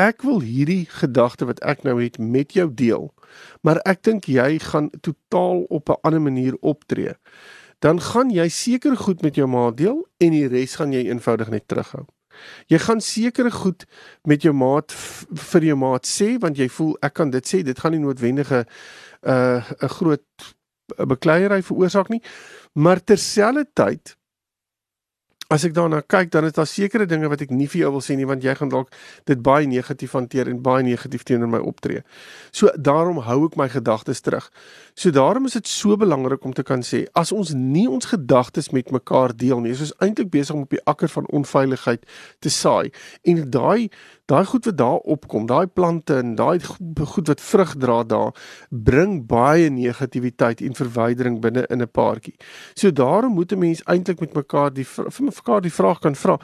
ek 0.01 0.25
wil 0.25 0.41
hierdie 0.41 0.87
gedagte 0.89 1.45
wat 1.45 1.61
ek 1.61 1.85
nou 1.85 1.99
het 2.01 2.17
met 2.19 2.55
jou 2.57 2.71
deel, 2.73 3.11
maar 3.63 3.81
ek 3.85 4.03
dink 4.03 4.25
jy 4.25 4.59
gaan 4.59 4.91
totaal 5.01 5.65
op 5.69 5.89
'n 5.89 6.01
ander 6.03 6.21
manier 6.21 6.57
optree. 6.61 7.15
Dan 7.79 8.01
gaan 8.01 8.31
jy 8.31 8.49
seker 8.49 8.97
goed 8.97 9.23
met 9.23 9.35
jou 9.35 9.49
maat 9.49 9.77
deel 9.77 10.09
en 10.19 10.31
die 10.31 10.49
res 10.49 10.75
gaan 10.75 10.93
jy 10.93 11.09
eenvoudig 11.09 11.49
net 11.49 11.69
terughou. 11.69 12.07
Jy 12.67 12.79
gaan 12.79 13.01
seker 13.01 13.51
goed 13.51 13.87
met 14.25 14.43
jou 14.43 14.55
maat 14.55 14.93
vir 15.51 15.65
jou 15.65 15.77
maat 15.77 16.07
sê 16.07 16.39
want 16.39 16.57
jy 16.57 16.69
voel 16.69 16.97
ek 17.03 17.15
kan 17.15 17.31
dit 17.31 17.47
sê, 17.47 17.63
dit 17.63 17.79
gaan 17.79 17.93
nie 17.93 18.01
noodwendige 18.01 18.65
'n 18.65 19.31
uh, 19.31 19.63
'n 19.83 19.89
groot 19.89 20.57
bekleierery 20.97 21.63
veroorsaak 21.63 22.09
nie. 22.09 22.23
Maar 22.73 23.05
terselfdertyd 23.05 24.17
as 25.51 25.65
ek 25.67 25.75
daarna 25.75 25.99
kyk, 26.07 26.31
dan 26.31 26.47
is 26.47 26.55
daar 26.55 26.69
sekere 26.71 27.07
dinge 27.11 27.29
wat 27.31 27.43
ek 27.43 27.51
nie 27.51 27.67
vir 27.71 27.83
jou 27.83 27.91
wil 27.97 28.05
sê 28.05 28.15
nie 28.19 28.29
want 28.29 28.45
jy 28.47 28.55
gaan 28.55 28.71
dalk 28.71 28.93
dit 29.27 29.41
baie 29.43 29.67
negatief 29.67 30.15
hanteer 30.15 30.49
en 30.49 30.61
baie 30.63 30.85
negatief 30.87 31.25
teenoor 31.27 31.51
my 31.51 31.61
optree. 31.73 32.05
So 32.55 32.71
daarom 32.79 33.19
hou 33.27 33.41
ek 33.49 33.59
my 33.59 33.67
gedagtes 33.73 34.23
terug. 34.23 34.47
So 35.01 35.11
daarom 35.11 35.47
is 35.47 35.53
dit 35.53 35.69
so 35.69 35.97
belangrik 35.97 36.45
om 36.45 36.53
te 36.53 36.63
kan 36.63 36.83
sê 36.85 37.07
as 37.17 37.31
ons 37.33 37.55
nie 37.57 37.87
ons 37.89 38.05
gedagtes 38.11 38.67
met 38.77 38.91
mekaar 38.93 39.33
deel 39.33 39.63
nie, 39.65 39.71
is 39.73 39.81
ons 39.87 39.95
eintlik 40.05 40.29
besig 40.35 40.53
om 40.53 40.67
op 40.67 40.75
die 40.75 40.83
akker 40.93 41.09
van 41.09 41.29
onveiligheid 41.39 42.05
te 42.45 42.53
saai. 42.53 42.91
En 43.25 43.41
daai 43.51 43.89
daai 44.29 44.45
goed 44.45 44.69
wat 44.69 44.77
daar 44.77 45.01
opkom, 45.15 45.47
daai 45.49 45.67
plante 45.67 46.19
en 46.21 46.35
daai 46.37 46.61
goed 47.15 47.33
wat 47.33 47.41
vrug 47.41 47.73
dra 47.81 48.03
daar, 48.05 48.37
bring 48.69 49.25
baie 49.27 49.71
negativiteit 49.73 50.61
en 50.69 50.77
verwydering 50.77 51.41
binne 51.41 51.65
in 51.71 51.81
'n 51.81 51.89
paartjie. 51.89 52.37
So 52.75 52.93
daarom 52.93 53.33
moet 53.33 53.53
'n 53.53 53.59
mens 53.59 53.83
eintlik 53.85 54.21
met 54.21 54.35
mekaar 54.35 54.71
die 54.73 54.85
vir 54.85 55.09
mekaar 55.25 55.61
die 55.61 55.73
vraag 55.73 55.99
kan 55.99 56.15
vra: 56.15 56.39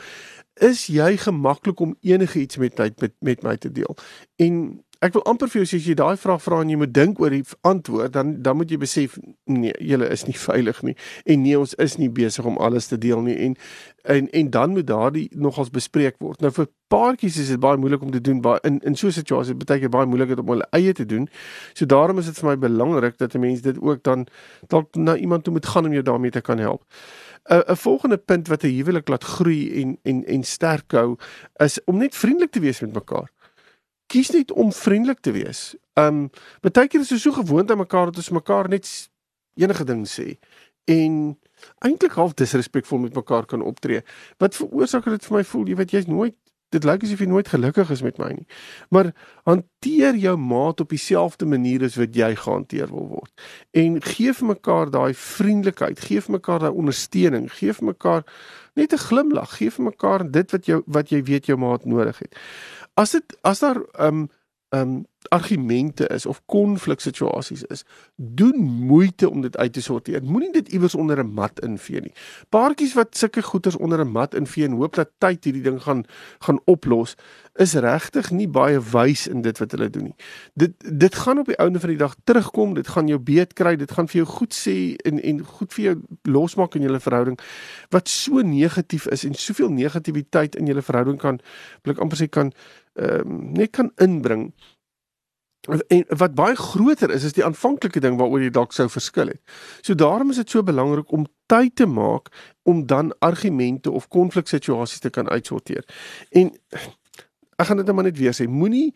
Is 0.56 0.86
jy 0.86 1.16
gemaklik 1.16 1.80
om 1.80 1.96
enigiets 2.00 2.56
met 2.56 2.78
my 2.78 2.90
met, 3.00 3.12
met 3.20 3.42
my 3.42 3.56
te 3.56 3.72
deel? 3.72 3.96
En 4.36 4.84
ek 5.06 5.14
wil 5.16 5.25
amper 5.30 5.50
vir 5.50 5.62
jou 5.62 5.68
sê 5.70 5.80
as 5.80 5.88
jy 5.88 5.94
daai 5.98 6.16
vraag 6.20 6.42
vra 6.42 6.60
en 6.62 6.70
jy 6.72 6.78
moet 6.80 6.92
dink 6.94 7.20
oor 7.22 7.34
die 7.34 7.44
antwoord, 7.68 8.12
dan 8.16 8.36
dan 8.42 8.58
moet 8.58 8.72
jy 8.72 8.78
besef 8.82 9.18
nee, 9.46 9.75
julle 9.80 10.08
is 10.12 10.26
nie 10.26 10.36
veilig 10.48 10.82
nie 10.86 10.96
en 11.25 11.42
nee, 11.42 11.58
ons 11.58 11.75
is 11.82 11.98
nie 12.00 12.10
besig 12.10 12.46
om 12.48 12.58
alles 12.58 12.90
te 12.92 12.98
deel 12.98 13.22
nie 13.26 13.36
en 13.48 13.56
en 14.06 14.30
en 14.40 14.50
dan 14.50 14.75
moet 14.76 14.86
daardie 14.86 15.26
nogals 15.34 15.70
bespreek 15.75 16.18
word. 16.22 16.40
Nou 16.40 16.52
vir 16.54 16.68
paartjies 16.92 17.38
is 17.42 17.50
dit 17.54 17.60
baie 17.60 17.78
moeilik 17.80 18.02
om 18.02 18.12
te 18.14 18.22
doen 18.22 18.40
baie 18.42 18.60
in 18.68 18.78
in 18.86 18.96
so 18.96 19.08
'n 19.08 19.18
situasie 19.18 19.54
beteken 19.54 19.90
baie 19.90 20.06
moeilik 20.06 20.38
om 20.38 20.48
hulle 20.54 20.68
eie 20.70 20.92
te 20.92 21.06
doen. 21.06 21.28
So 21.75 21.86
daarom 21.86 22.18
is 22.18 22.26
dit 22.26 22.38
vir 22.38 22.50
my 22.50 22.56
belangrik 22.56 23.18
dat 23.18 23.34
'n 23.34 23.40
mens 23.40 23.60
dit 23.60 23.78
ook 23.80 24.02
dan 24.02 24.26
dalk 24.68 24.94
na 24.94 25.16
iemand 25.16 25.44
toe 25.44 25.52
moet 25.52 25.66
gaan 25.66 25.86
om 25.86 25.92
jou 25.92 26.02
daarmee 26.02 26.30
te 26.30 26.40
kan 26.40 26.58
help. 26.58 26.82
'n 27.48 27.62
'n 27.72 27.76
volgende 27.76 28.16
punt 28.18 28.48
wat 28.48 28.62
'n 28.62 28.75
huwelik 28.76 29.08
laat 29.08 29.25
groei 29.25 29.82
en 29.82 29.98
en 30.02 30.25
en 30.25 30.42
sterk 30.42 30.92
hou 30.92 31.16
is 31.56 31.84
om 31.84 31.96
net 31.96 32.14
vriendelik 32.14 32.50
te 32.50 32.60
wees 32.60 32.80
met 32.80 32.92
mekaar 32.92 33.30
kies 34.12 34.30
net 34.34 34.52
om 34.52 34.72
vriendelik 34.72 35.20
te 35.20 35.34
wees. 35.36 35.75
Um 35.98 36.26
baie 36.62 36.88
keer 36.88 37.02
is 37.02 37.12
ons 37.12 37.22
so 37.22 37.34
gewoond 37.36 37.70
aan 37.70 37.82
mekaar 37.82 38.10
dat 38.10 38.22
ons 38.22 38.34
mekaar 38.36 38.68
net 38.68 38.88
enige 39.56 39.84
ding 39.88 40.04
sê 40.08 40.36
en 40.86 41.14
eintlik 41.82 42.14
half 42.14 42.34
disrespekvol 42.38 42.98
met 43.02 43.14
mekaar 43.14 43.46
kan 43.46 43.62
optree. 43.62 44.02
Wat 44.38 44.54
veroorsaak 44.54 45.08
dit 45.10 45.25
vir 45.26 45.36
my 45.38 45.44
voel 45.44 45.70
jy 45.70 45.78
weet 45.80 45.94
jy's 45.96 46.10
nooit 46.10 46.36
dit 46.76 46.87
lyk 46.88 47.06
asof 47.06 47.23
jy 47.25 47.28
nooit 47.30 47.49
gelukkig 47.52 47.90
is 47.95 48.02
met 48.04 48.21
my 48.23 48.30
nie. 48.37 48.47
Maar 48.95 49.12
hanteer 49.49 50.18
jou 50.21 50.37
maat 50.37 50.80
op 50.85 50.92
dieselfde 50.95 51.49
manier 51.49 51.85
as 51.88 51.99
wat 52.00 52.16
jy 52.16 52.33
gehanteer 52.37 52.92
wil 52.92 53.09
word. 53.16 53.33
En 53.76 54.00
gee 54.04 54.33
vir 54.37 54.50
mekaar 54.54 54.92
daai 54.95 55.12
vriendelikheid, 55.16 56.00
gee 56.00 56.21
vir 56.21 56.38
mekaar 56.38 56.66
daai 56.66 56.73
ondersteuning, 56.73 57.50
gee 57.59 57.73
vir 57.73 57.90
mekaar 57.92 58.25
net 58.76 58.92
'n 58.92 59.06
glimlag, 59.09 59.56
gee 59.56 59.71
vir 59.71 59.85
mekaar 59.90 60.30
dit 60.30 60.50
wat 60.52 60.66
jou 60.66 60.83
wat 60.87 61.11
jy 61.11 61.23
weet 61.23 61.47
jou 61.47 61.59
maat 61.59 61.85
nodig 61.85 62.18
het 62.18 62.37
as 62.97 63.12
dit 63.16 63.37
as 63.45 63.61
daar 63.61 63.83
ehm 63.99 64.25
um, 64.25 64.28
um, 64.68 65.06
argumente 65.28 66.06
is 66.06 66.26
of 66.26 66.42
konfliksituasies 66.46 67.62
is, 67.62 67.85
doen 68.16 68.56
moeite 68.62 69.30
om 69.30 69.40
dit 69.40 69.56
uit 69.56 69.73
te 69.73 69.82
sorteer. 69.82 70.23
Moenie 70.23 70.52
dit 70.52 70.68
iewers 70.68 70.94
onder 70.94 71.25
'n 71.25 71.32
mat 71.35 71.61
invee 71.61 72.00
nie. 72.00 72.12
Paartjies 72.49 72.94
wat 72.94 73.16
sulke 73.16 73.42
goeters 73.42 73.76
onder 73.76 74.00
'n 74.00 74.12
mat 74.12 74.35
invee 74.35 74.64
en 74.64 74.73
hoop 74.73 74.94
dat 74.94 75.11
tyd 75.18 75.44
hierdie 75.44 75.62
ding 75.62 75.82
gaan 75.82 76.04
gaan 76.38 76.61
oplos, 76.64 77.14
is 77.54 77.75
regtig 77.75 78.30
nie 78.30 78.49
baie 78.49 78.80
wys 78.80 79.26
in 79.26 79.42
dit 79.42 79.58
wat 79.58 79.70
hulle 79.70 79.90
doen 79.90 80.02
nie. 80.02 80.14
Dit 80.54 80.73
dit 80.99 81.14
gaan 81.14 81.38
op 81.38 81.46
die 81.46 81.58
ouene 81.58 81.80
van 81.80 81.88
die 81.88 81.99
dag 81.99 82.14
terugkom, 82.25 82.75
dit 82.75 82.88
gaan 82.88 83.08
jou 83.08 83.18
beet 83.18 83.52
kry, 83.52 83.76
dit 83.76 83.90
gaan 83.90 84.08
vir 84.08 84.23
jou 84.23 84.26
goed 84.26 84.54
sê 84.54 84.94
en 84.96 85.23
en 85.23 85.44
goed 85.44 85.73
vir 85.73 85.85
jou 85.85 85.96
losmaak 86.23 86.75
in 86.75 86.82
julle 86.82 87.00
verhouding 87.00 87.38
wat 87.88 88.08
so 88.08 88.40
negatief 88.40 89.06
is 89.06 89.25
en 89.25 89.35
soveel 89.35 89.68
negativiteit 89.68 90.56
in 90.56 90.66
julle 90.66 90.82
verhouding 90.82 91.18
kan 91.18 91.40
blik 91.82 91.99
amper 91.99 92.16
sê 92.16 92.28
kan 92.28 92.52
ehm 92.97 93.21
um, 93.21 93.53
net 93.53 93.71
kan 93.71 93.93
inbring 93.97 94.50
en 95.67 96.05
wat 96.09 96.35
baie 96.35 96.57
groter 96.57 97.11
is 97.11 97.25
is 97.25 97.35
die 97.35 97.45
aanvanklike 97.45 98.00
ding 98.00 98.19
waaroor 98.19 98.43
jy 98.43 98.50
dalk 98.55 98.73
sou 98.73 98.87
verskil 98.91 99.33
het. 99.33 99.41
So 99.83 99.95
daarom 99.95 100.31
is 100.31 100.41
dit 100.41 100.50
so 100.50 100.62
belangrik 100.62 101.11
om 101.12 101.26
tyd 101.50 101.76
te 101.76 101.87
maak 101.87 102.31
om 102.62 102.87
dan 102.87 103.12
argumente 103.19 103.91
of 103.91 104.09
konfliksituasies 104.09 105.03
te 105.03 105.11
kan 105.11 105.29
uitsorteer. 105.29 105.85
En 106.31 106.53
ek 107.57 107.67
gaan 107.67 107.76
dit 107.76 107.87
nou 107.87 107.97
maar 107.97 108.09
net 108.11 108.19
weer 108.19 108.35
sê, 108.37 108.47
moenie 108.49 108.95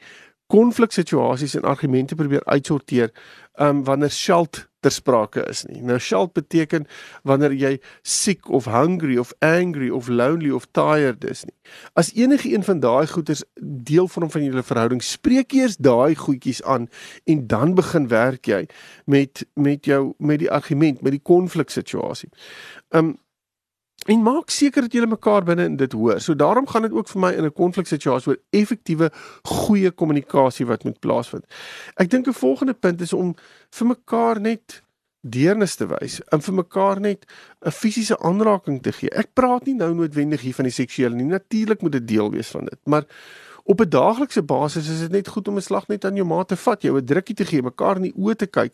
konfliksituasies 0.51 1.55
en 1.55 1.69
argumente 1.69 2.15
probeer 2.15 2.45
uitsorteer 2.45 3.11
um 3.59 3.85
wanneer 3.85 4.11
skuld 4.11 4.67
ter 4.81 4.93
sprake 4.95 5.45
is 5.49 5.65
nie. 5.69 5.83
Nou 5.85 5.99
shalt 5.99 6.33
beteken 6.37 6.87
wanneer 7.29 7.55
jy 7.57 7.73
siek 8.03 8.49
of 8.49 8.69
hungry 8.71 9.19
of 9.21 9.33
angry 9.45 9.91
of 9.91 10.09
lonely 10.09 10.51
of 10.51 10.67
tired 10.77 11.25
is 11.25 11.45
nie. 11.45 11.57
As 11.95 12.13
enige 12.17 12.53
een 12.53 12.65
van 12.67 12.81
daai 12.81 13.07
goeters 13.07 13.45
deel 13.61 14.09
vorm 14.09 14.31
van 14.31 14.45
julle 14.45 14.65
verhouding, 14.67 15.03
spreek 15.05 15.53
eers 15.57 15.77
daai 15.77 16.15
goedjies 16.15 16.63
aan 16.63 16.89
en 17.25 17.47
dan 17.47 17.75
begin 17.79 18.09
werk 18.09 18.47
jy 18.47 18.67
met 19.05 19.45
met 19.55 19.85
jou 19.85 20.15
met 20.19 20.41
die 20.41 20.51
argument, 20.51 21.03
met 21.03 21.17
die 21.19 21.25
konfliksituasie. 21.25 22.31
Um 22.91 23.19
En 24.09 24.23
maak 24.23 24.51
seker 24.51 24.87
dat 24.87 24.93
julle 24.93 25.07
mekaar 25.07 25.45
binne 25.45 25.65
in 25.65 25.77
dit 25.77 25.93
hoor. 25.93 26.21
So 26.21 26.35
daarom 26.35 26.67
gaan 26.67 26.83
dit 26.83 26.93
ook 26.93 27.09
vir 27.09 27.21
my 27.21 27.33
in 27.33 27.45
'n 27.45 27.53
konfliksituasie 27.53 28.33
oor 28.33 28.41
effektiewe 28.51 29.11
goeie 29.43 29.91
kommunikasie 29.91 30.67
wat 30.67 30.85
moet 30.85 31.01
plaasvind. 31.01 31.45
Ek 31.97 32.11
dink 32.11 32.27
'n 32.27 32.33
volgende 32.33 32.75
punt 32.75 33.01
is 33.01 33.13
om 33.13 33.35
vir 33.71 33.87
mekaar 33.87 34.41
net 34.41 34.83
deernis 35.21 35.75
te 35.77 35.87
wys 35.87 36.21
en 36.33 36.41
vir 36.41 36.55
mekaar 36.55 37.01
net 37.01 37.27
'n 37.61 37.71
fisiese 37.71 38.19
aanraking 38.19 38.83
te 38.83 38.93
gee. 38.93 39.11
Ek 39.11 39.35
praat 39.35 39.67
nie 39.67 39.75
nou 39.75 39.95
noodwendig 39.95 40.41
hier 40.41 40.55
van 40.55 40.65
die 40.65 40.73
seksuele 40.73 41.15
nie. 41.15 41.25
Natuurlik 41.25 41.83
moet 41.83 41.93
dit 41.93 42.09
deel 42.09 42.31
wees 42.31 42.49
van 42.49 42.65
dit, 42.65 42.79
maar 42.85 43.05
op 43.65 43.81
'n 43.81 43.89
daaglikse 43.89 44.43
basis 44.43 44.89
is 44.89 45.01
dit 45.01 45.11
net 45.11 45.29
goed 45.29 45.49
om 45.49 45.57
'n 45.57 45.61
slag 45.61 45.87
net 45.89 46.05
aan 46.05 46.17
jou 46.17 46.27
maat 46.27 46.49
te 46.49 46.57
vat, 46.57 46.83
jou 46.83 46.97
'n 46.97 47.05
drukkie 47.05 47.35
te 47.35 47.45
gee, 47.45 47.63
mekaar 47.63 47.97
in 47.97 48.03
die 48.03 48.17
oë 48.17 48.37
te 48.37 48.47
kyk 48.47 48.73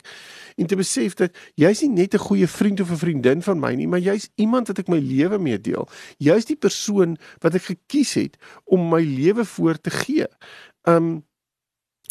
en 0.55 0.65
te 0.67 0.75
besef 0.75 1.13
dat 1.13 1.31
jy's 1.55 1.81
nie 1.81 1.89
net 1.89 2.13
'n 2.13 2.17
goeie 2.19 2.47
vriend 2.47 2.79
of 2.79 2.91
'n 2.91 2.97
vriendin 2.97 3.41
van 3.41 3.59
my 3.59 3.73
nie, 3.73 3.87
maar 3.87 3.99
jy's 3.99 4.29
iemand 4.35 4.67
wat 4.67 4.79
ek 4.79 4.87
my 4.87 4.99
lewe 4.99 5.37
mee 5.37 5.61
deel. 5.61 5.87
Jy's 6.17 6.45
die 6.45 6.55
persoon 6.55 7.17
wat 7.39 7.55
ek 7.55 7.61
gekies 7.61 8.13
het 8.13 8.37
om 8.63 8.89
my 8.89 9.01
lewe 9.01 9.45
voor 9.45 9.81
te 9.81 9.89
gee. 9.89 10.25
Um 10.83 11.25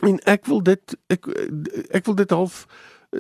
en 0.02 0.18
ek 0.25 0.47
wil 0.47 0.62
dit 0.62 0.97
ek 1.06 1.26
ek 1.90 2.04
wil 2.04 2.14
dit 2.14 2.30
half 2.30 2.66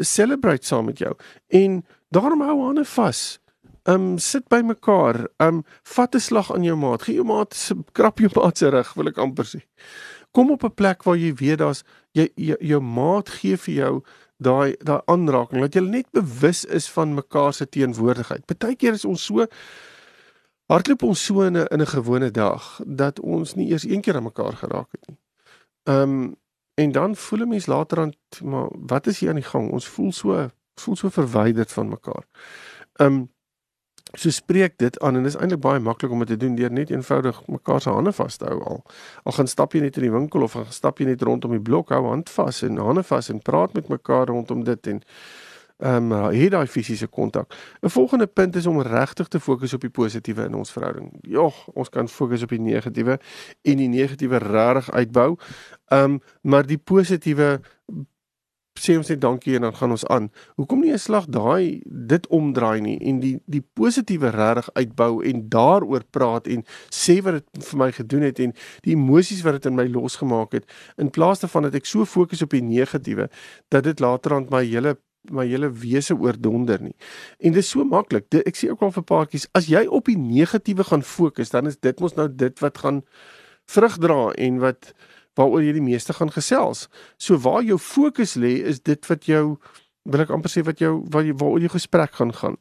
celebrate 0.00 0.66
saam 0.66 0.84
met 0.84 0.98
jou. 0.98 1.14
En 1.48 1.84
daarom 2.08 2.40
hou 2.40 2.68
aan 2.68 2.84
vas 2.84 3.38
um 3.86 4.18
sit 4.18 4.48
by 4.48 4.60
mekaar, 4.62 5.28
um 5.38 5.64
vat 5.94 6.14
'n 6.14 6.20
slag 6.20 6.52
aan 6.54 6.64
jou 6.64 6.76
maat, 6.76 7.02
gee 7.02 7.14
jou 7.14 7.24
maat 7.24 7.54
se 7.54 7.74
krap 7.92 8.18
jou 8.18 8.30
maat 8.34 8.58
se 8.58 8.68
rug, 8.70 8.94
wil 8.94 9.08
ek 9.08 9.18
amper 9.18 9.44
sê. 9.44 9.60
Kom 10.32 10.50
op 10.50 10.64
'n 10.64 10.74
plek 10.74 11.02
waar 11.04 11.16
jy 11.16 11.34
weet 11.34 11.58
daar's 11.58 11.84
jy, 12.12 12.28
jy 12.36 12.56
jou 12.60 12.80
maat 12.80 13.28
gee 13.28 13.56
vir 13.56 13.74
jou 13.74 14.02
daai 14.38 14.76
daai 14.84 15.00
aanraking 15.06 15.60
dat 15.60 15.74
jy 15.74 15.80
net 15.80 16.10
bewus 16.12 16.64
is 16.64 16.88
van 16.90 17.14
mekaar 17.14 17.52
se 17.52 17.66
teenwoordigheid. 17.68 18.46
Partykeer 18.46 18.92
is 18.92 19.04
ons 19.04 19.24
so 19.24 19.46
hardloop 20.68 21.02
ons 21.02 21.24
so 21.24 21.42
in 21.42 21.56
'n 21.56 21.66
in 21.70 21.80
'n 21.80 21.86
gewone 21.86 22.30
dag 22.30 22.80
dat 22.86 23.20
ons 23.20 23.54
nie 23.54 23.70
eers 23.70 23.84
een 23.84 24.00
keer 24.00 24.16
aan 24.16 24.30
mekaar 24.30 24.52
geraak 24.52 24.90
het 24.92 25.08
nie. 25.08 25.18
Ehm 25.84 26.02
um, 26.02 26.36
en 26.74 26.92
dan 26.92 27.16
voel 27.16 27.40
'n 27.40 27.48
mens 27.48 27.66
later 27.66 27.98
aan 28.00 28.12
maar 28.44 28.68
wat 28.72 29.06
is 29.06 29.20
hier 29.20 29.28
aan 29.28 29.40
die 29.40 29.50
gang? 29.50 29.70
Ons 29.70 29.88
voel 29.88 30.12
so 30.12 30.48
voel 30.74 30.96
so 30.96 31.08
verwyderd 31.08 31.72
van 31.72 31.88
mekaar. 31.88 32.24
Ehm 32.92 33.12
um, 33.12 33.34
so 34.12 34.30
spreek 34.30 34.78
dit 34.78 35.00
aan 35.00 35.16
en 35.16 35.22
dit 35.22 35.34
is 35.34 35.38
eintlik 35.40 35.60
baie 35.60 35.80
maklik 35.80 36.10
om 36.10 36.18
dit 36.18 36.28
te 36.28 36.36
doen 36.36 36.54
deur 36.54 36.72
net 36.72 36.90
eenvoudig 36.90 37.40
mekaar 37.46 37.80
se 37.80 37.90
hande 37.90 38.12
vas 38.12 38.36
te 38.36 38.44
hou 38.44 38.60
al. 38.62 38.84
Al 39.24 39.32
gaan 39.32 39.50
stap 39.50 39.74
jy 39.74 39.80
net 39.80 39.96
in 39.96 40.06
die 40.06 40.12
winkel 40.12 40.46
of 40.46 40.52
gaan 40.52 40.70
stap 40.72 40.98
jy 40.98 41.08
net 41.10 41.22
rondom 41.22 41.50
die 41.50 41.62
blok, 41.62 41.90
hou 41.90 42.06
hand 42.06 42.30
vas 42.30 42.62
en 42.62 42.78
hande 42.78 43.02
vas 43.02 43.30
en 43.30 43.42
praat 43.42 43.74
met 43.74 43.88
mekaar 43.88 44.26
rondom 44.26 44.64
dit 44.64 44.86
en 44.86 45.02
ehm 45.76 46.12
um, 46.12 46.30
hier 46.32 46.50
daai 46.50 46.66
fisiese 46.66 47.06
kontak. 47.06 47.52
'n 47.82 47.90
Volgende 47.90 48.26
punt 48.26 48.56
is 48.56 48.66
om 48.66 48.80
regtig 48.80 49.28
te 49.28 49.40
fokus 49.40 49.74
op 49.74 49.80
die 49.80 49.90
positiewe 49.90 50.44
in 50.44 50.54
ons 50.54 50.72
verhouding. 50.72 51.12
Jogg, 51.20 51.66
ons 51.74 51.88
kan 51.88 52.08
fokus 52.08 52.42
op 52.42 52.48
die 52.48 52.60
negatiewe 52.60 53.18
en 53.62 53.76
die 53.76 53.88
negatiewe 53.88 54.38
regtig 54.38 54.90
uitbou. 54.90 55.36
Ehm 55.88 56.04
um, 56.04 56.20
maar 56.40 56.66
die 56.66 56.78
positiewe 56.78 57.60
sê 58.80 58.96
ons 58.98 59.08
net 59.08 59.20
dankie 59.20 59.56
en 59.56 59.66
dan 59.66 59.74
gaan 59.76 59.94
ons 59.94 60.06
aan. 60.12 60.30
Hoekom 60.56 60.80
nie 60.80 60.92
'n 60.92 60.98
slag 60.98 61.26
daai 61.26 61.82
dit 61.86 62.26
omdraai 62.26 62.80
nie 62.80 62.98
en 63.00 63.20
die 63.20 63.40
die 63.46 63.64
positiewe 63.74 64.30
regtig 64.30 64.70
uitbou 64.74 65.24
en 65.24 65.48
daaroor 65.48 66.04
praat 66.10 66.46
en 66.46 66.64
sê 66.90 67.22
wat 67.22 67.34
dit 67.34 67.64
vir 67.64 67.78
my 67.78 67.92
gedoen 67.92 68.22
het 68.22 68.38
en 68.38 68.52
die 68.82 68.94
emosies 68.94 69.42
wat 69.42 69.52
dit 69.52 69.66
in 69.66 69.74
my 69.74 69.86
losgemaak 69.88 70.52
het 70.52 70.64
in 70.96 71.10
plaas 71.10 71.40
daarvan 71.40 71.62
dat 71.62 71.74
ek 71.74 71.86
so 71.86 72.04
fokus 72.04 72.42
op 72.42 72.50
die 72.50 72.62
negatiewe 72.62 73.28
dat 73.68 73.84
dit 73.84 74.00
later 74.00 74.34
aan 74.34 74.46
my 74.50 74.64
hele 74.64 74.96
my 75.30 75.46
hele 75.46 75.70
wese 75.72 76.14
oordonder 76.14 76.82
nie. 76.82 76.94
En 77.38 77.52
dit 77.52 77.62
is 77.62 77.70
so 77.70 77.84
maklik. 77.84 78.28
Ek 78.46 78.56
sê 78.56 78.70
ook 78.70 78.82
al 78.82 78.92
vir 78.94 79.02
paartjies, 79.02 79.48
as 79.58 79.66
jy 79.66 79.86
op 79.86 80.06
die 80.10 80.18
negatiewe 80.18 80.84
gaan 80.84 81.02
fokus, 81.02 81.50
dan 81.50 81.66
is 81.66 81.78
dit 81.82 82.00
mos 82.00 82.14
nou 82.14 82.28
dit 82.30 82.62
wat 82.62 82.78
gaan 82.78 83.02
vrug 83.66 83.98
dra 83.98 84.20
en 84.38 84.60
wat 84.62 84.92
waaroor 85.36 85.64
jy 85.64 85.76
die 85.76 85.84
meeste 85.84 86.16
gaan 86.16 86.32
gesels. 86.32 86.86
So 87.20 87.38
waar 87.44 87.62
jou 87.64 87.78
fokus 87.78 88.36
lê 88.40 88.58
is 88.66 88.80
dit 88.80 89.10
wat 89.10 89.28
jou 89.28 89.58
wil 90.06 90.22
ek 90.22 90.32
amper 90.34 90.52
sê 90.52 90.62
wat 90.66 90.80
jou 90.82 91.00
waar 91.12 91.26
jy 91.26 91.34
waaroor 91.36 91.66
jou 91.66 91.74
gesprek 91.76 92.16
gaan 92.18 92.32
gaan. 92.36 92.56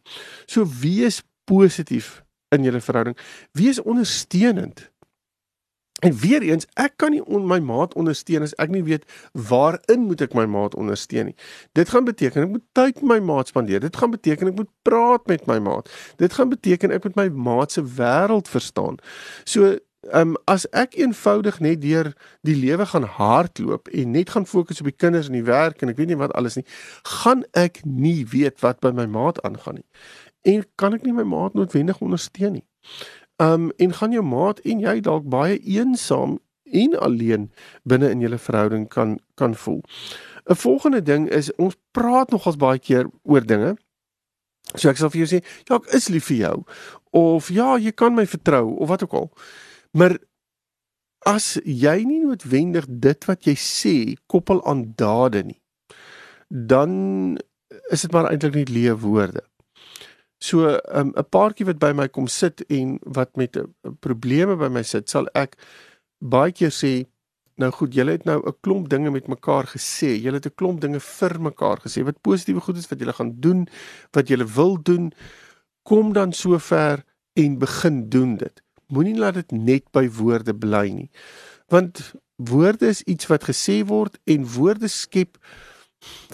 So 0.50 0.66
wees 0.82 1.22
positief 1.50 2.22
in 2.56 2.66
julle 2.66 2.82
verhouding. 2.82 3.18
Wees 3.58 3.82
ondersteunend. 3.82 4.90
En 6.04 6.12
weer 6.20 6.42
eens, 6.44 6.66
ek 6.76 6.98
kan 7.00 7.14
nie 7.16 7.22
on 7.24 7.46
my 7.48 7.62
maat 7.64 7.94
ondersteun 7.96 8.44
as 8.44 8.54
ek 8.60 8.74
nie 8.74 8.84
weet 8.84 9.06
waarin 9.48 10.04
moet 10.10 10.26
ek 10.26 10.36
my 10.36 10.44
maat 10.50 10.76
ondersteun 10.76 11.32
nie. 11.32 11.38
Dit 11.78 11.90
gaan 11.94 12.04
beteken 12.06 12.44
ek 12.44 12.52
moet 12.58 12.66
tyd 12.76 13.00
met 13.00 13.08
my 13.14 13.20
maat 13.32 13.50
spandeer. 13.50 13.80
Dit 13.80 13.96
gaan 13.96 14.12
beteken 14.12 14.52
ek 14.52 14.60
moet 14.60 14.72
praat 14.84 15.26
met 15.32 15.48
my 15.48 15.58
maat. 15.64 15.90
Dit 16.20 16.36
gaan 16.36 16.52
beteken 16.52 16.92
ek 16.98 17.08
moet 17.08 17.16
my 17.22 17.30
maat 17.48 17.78
se 17.78 17.84
wêreld 17.96 18.52
verstaan. 18.52 19.00
So 19.48 19.78
Ehm 20.12 20.36
um, 20.36 20.38
as 20.46 20.68
ek 20.70 20.94
eenvoudig 20.94 21.60
net 21.60 21.82
deur 21.82 22.12
die 22.46 22.56
lewe 22.56 22.86
gaan 22.86 23.04
hardloop 23.04 23.88
en 23.88 24.12
net 24.12 24.30
gaan 24.30 24.46
fokus 24.46 24.80
op 24.80 24.86
die 24.92 24.98
kinders 24.98 25.28
en 25.28 25.34
die 25.34 25.48
werk 25.48 25.82
en 25.82 25.90
ek 25.90 25.98
weet 25.98 26.12
nie 26.14 26.20
wat 26.20 26.34
alles 26.38 26.60
nie, 26.60 26.66
gaan 27.24 27.42
ek 27.58 27.82
nie 27.86 28.26
weet 28.30 28.62
wat 28.62 28.80
by 28.86 28.92
my 28.94 29.08
maat 29.10 29.42
aangaan 29.42 29.80
nie. 29.82 29.88
En 30.46 30.66
kan 30.78 30.94
ek 30.94 31.08
nie 31.08 31.14
my 31.14 31.26
maat 31.26 31.58
noodwendig 31.58 32.02
ondersteun 32.06 32.60
nie. 32.60 32.66
Ehm 33.42 33.66
um, 33.66 33.72
en 33.82 33.98
gaan 33.98 34.14
jou 34.14 34.24
maat 34.24 34.62
en 34.62 34.86
jy 34.86 35.00
dalk 35.02 35.26
baie 35.30 35.58
eensaam 35.58 36.38
en 36.64 37.00
alleen 37.00 37.50
binne 37.84 38.10
in 38.10 38.22
julle 38.22 38.38
verhouding 38.38 38.88
kan 38.88 39.20
kan 39.36 39.56
voel. 39.56 39.82
'n 40.46 40.56
Volgende 40.56 41.02
ding 41.02 41.30
is 41.30 41.54
ons 41.56 41.78
praat 41.92 42.30
nogals 42.30 42.62
baie 42.62 42.80
keer 42.80 43.10
oor 43.24 43.46
dinge. 43.46 43.76
So 44.76 44.90
ek 44.90 44.98
sal 44.98 45.10
vir 45.10 45.26
jou 45.26 45.30
sê, 45.30 45.46
ja, 45.70 45.76
ek 45.76 45.94
is 45.94 46.10
lief 46.10 46.26
vir 46.26 46.38
jou 46.38 46.64
of 47.16 47.50
ja, 47.50 47.78
jy 47.78 47.92
kan 47.92 48.14
my 48.16 48.26
vertrou 48.28 48.76
of 48.76 48.90
wat 48.90 49.04
ook 49.04 49.14
al. 49.14 49.32
Maar 49.96 50.18
as 51.26 51.56
jy 51.64 51.96
nie 52.04 52.20
noodwendig 52.22 52.88
dit 52.90 53.28
wat 53.30 53.48
jy 53.48 53.56
sê 53.60 53.96
koppel 54.32 54.60
aan 54.68 54.90
dade 55.00 55.46
nie, 55.48 55.62
dan 56.50 56.92
is 57.96 58.04
dit 58.04 58.14
maar 58.14 58.28
eintlik 58.30 58.60
net 58.60 58.74
leë 58.76 58.96
woorde. 59.02 59.42
So 60.44 60.68
um, 60.68 61.14
'n 61.16 61.24
um, 61.24 61.30
paartjie 61.32 61.66
wat 61.72 61.80
by 61.80 61.94
my 61.96 62.08
kom 62.12 62.28
sit 62.28 62.62
en 62.68 63.00
wat 63.18 63.36
met 63.40 63.56
uh, 63.58 63.64
probleme 64.04 64.58
by 64.60 64.68
my 64.68 64.84
sit, 64.84 65.10
sal 65.10 65.32
ek 65.34 65.56
baie 66.20 66.52
keer 66.52 66.76
sê, 66.76 67.08
nou 67.56 67.72
goed, 67.72 67.96
julle 67.96 68.18
het 68.20 68.26
nou 68.28 68.42
'n 68.44 68.58
klomp 68.62 68.90
dinge 68.90 69.12
met 69.12 69.28
mekaar 69.28 69.66
gesê. 69.72 70.20
Julle 70.20 70.44
het 70.44 70.52
'n 70.52 70.60
klomp 70.60 70.82
dinge 70.82 71.00
vir 71.00 71.40
mekaar 71.40 71.80
gesê 71.80 72.04
wat 72.04 72.22
positiewe 72.22 72.62
goed 72.62 72.78
is 72.78 72.90
wat 72.92 73.00
julle 73.00 73.14
gaan 73.14 73.34
doen, 73.40 73.68
wat 74.12 74.28
julle 74.28 74.46
wil 74.46 74.76
doen. 74.84 75.14
Kom 75.84 76.14
dan 76.14 76.34
sover 76.34 77.06
en 77.34 77.60
begin 77.60 78.10
doen 78.10 78.38
dit 78.38 78.65
moenie 78.88 79.18
laat 79.18 79.34
dit 79.34 79.52
net 79.52 79.90
by 79.92 80.08
woorde 80.10 80.56
bly 80.56 80.88
nie. 80.90 81.10
Want 81.72 82.14
woorde 82.36 82.88
is 82.88 83.04
iets 83.04 83.28
wat 83.32 83.48
gesê 83.48 83.82
word 83.86 84.20
en 84.24 84.48
woorde 84.56 84.88
skep 84.88 85.38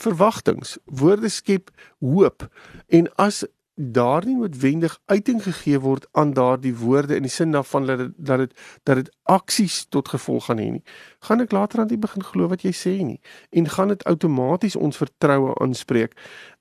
verwagtinge. 0.01 0.77
Woorde 0.85 1.29
skep 1.29 1.71
hoop. 1.99 2.49
En 2.87 3.07
as 3.15 3.43
daar 3.75 4.25
nie 4.25 4.35
noodwendig 4.35 4.99
uiting 5.05 5.43
gegee 5.43 5.79
word 5.79 6.07
aan 6.11 6.33
daardie 6.33 6.75
woorde 6.75 7.15
in 7.15 7.21
die 7.21 7.31
sin 7.31 7.51
daarvan 7.51 7.85
dat 7.85 7.97
dit 7.97 8.11
dat 8.17 8.37
dit 8.37 8.59
dat 8.83 8.95
dit 8.95 9.15
aksies 9.23 9.85
tot 9.89 10.07
gevolg 10.07 10.45
gaan 10.45 10.57
hê 10.57 10.69
nie. 10.71 10.83
Gaan 11.19 11.41
ek 11.41 11.51
later 11.51 11.79
aan 11.79 11.87
die 11.87 11.97
begin 11.97 12.23
glo 12.23 12.47
wat 12.47 12.61
jy 12.67 12.73
sê 12.75 12.97
nie 13.03 13.19
en 13.49 13.69
gaan 13.69 13.87
dit 13.87 14.03
outomaties 14.03 14.75
ons 14.75 14.97
vertroue 14.97 15.55
aanspreek. 15.63 16.17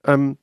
Um 0.09 0.38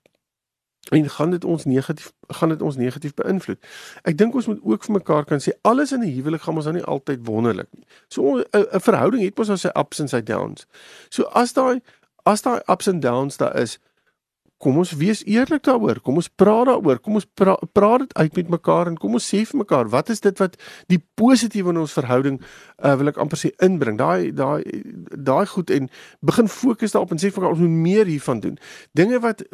en 0.90 1.10
gaan 1.10 1.32
dit 1.32 1.46
ons 1.46 1.66
negatief 1.66 2.12
gaan 2.28 2.50
dit 2.50 2.62
ons 2.62 2.76
negatief 2.76 3.14
beïnvloed. 3.14 3.60
Ek 4.04 4.18
dink 4.18 4.36
ons 4.36 4.48
moet 4.48 4.60
ook 4.64 4.84
vir 4.84 4.94
mekaar 4.94 5.26
kan 5.26 5.42
sê 5.44 5.56
alles 5.62 5.92
in 5.92 6.04
'n 6.04 6.14
huwelik 6.16 6.42
gaan 6.42 6.56
ons 6.56 6.66
dan 6.66 6.74
nie 6.74 6.84
altyd 6.84 7.20
wonderlik 7.28 7.68
nie. 7.72 7.86
So 8.08 8.44
'n 8.52 8.80
verhouding 8.80 9.24
het 9.24 9.38
mos 9.38 9.62
sy 9.62 9.72
ups 9.74 10.00
en 10.00 10.08
sy 10.08 10.22
downs. 10.22 10.66
So 11.10 11.24
as 11.24 11.54
daai 11.54 11.82
as 12.24 12.42
daai 12.42 12.62
ups 12.68 12.88
en 12.88 13.00
downs 13.00 13.38
daar 13.38 13.56
is, 13.56 13.80
kom 14.58 14.78
ons 14.82 14.92
wees 14.98 15.22
eerlik 15.30 15.64
daaroor. 15.68 16.00
Kom 16.02 16.18
ons 16.18 16.30
praat 16.30 16.66
daaroor. 16.70 17.00
Kom 17.04 17.20
ons 17.20 17.28
pra, 17.38 17.56
praat 17.78 18.06
dit 18.06 18.14
uit 18.18 18.40
met 18.40 18.50
mekaar 18.58 18.90
en 18.90 18.98
kom 18.98 19.18
ons 19.18 19.28
sê 19.34 19.44
vir 19.46 19.62
mekaar 19.62 19.90
wat 19.94 20.10
is 20.14 20.24
dit 20.24 20.42
wat 20.42 20.58
die 20.92 21.00
positiewe 21.20 21.74
in 21.74 21.82
ons 21.84 21.94
verhouding 21.94 22.40
uh, 22.42 22.96
wil 22.98 23.12
ek 23.12 23.20
amper 23.22 23.42
sê 23.42 23.52
inbring. 23.64 24.00
Daai 24.02 24.34
daai 24.36 24.66
daai 25.14 25.46
goed 25.52 25.74
en 25.74 25.90
begin 26.26 26.50
fokus 26.52 26.96
daarop 26.96 27.14
en 27.14 27.22
sê 27.22 27.30
vir 27.30 27.44
mekaar 27.44 27.58
ons 27.58 27.64
moet 27.66 27.78
meer 27.86 28.10
hiervan 28.10 28.42
doen. 28.44 28.58
Dinge 28.98 29.22
wat 29.24 29.46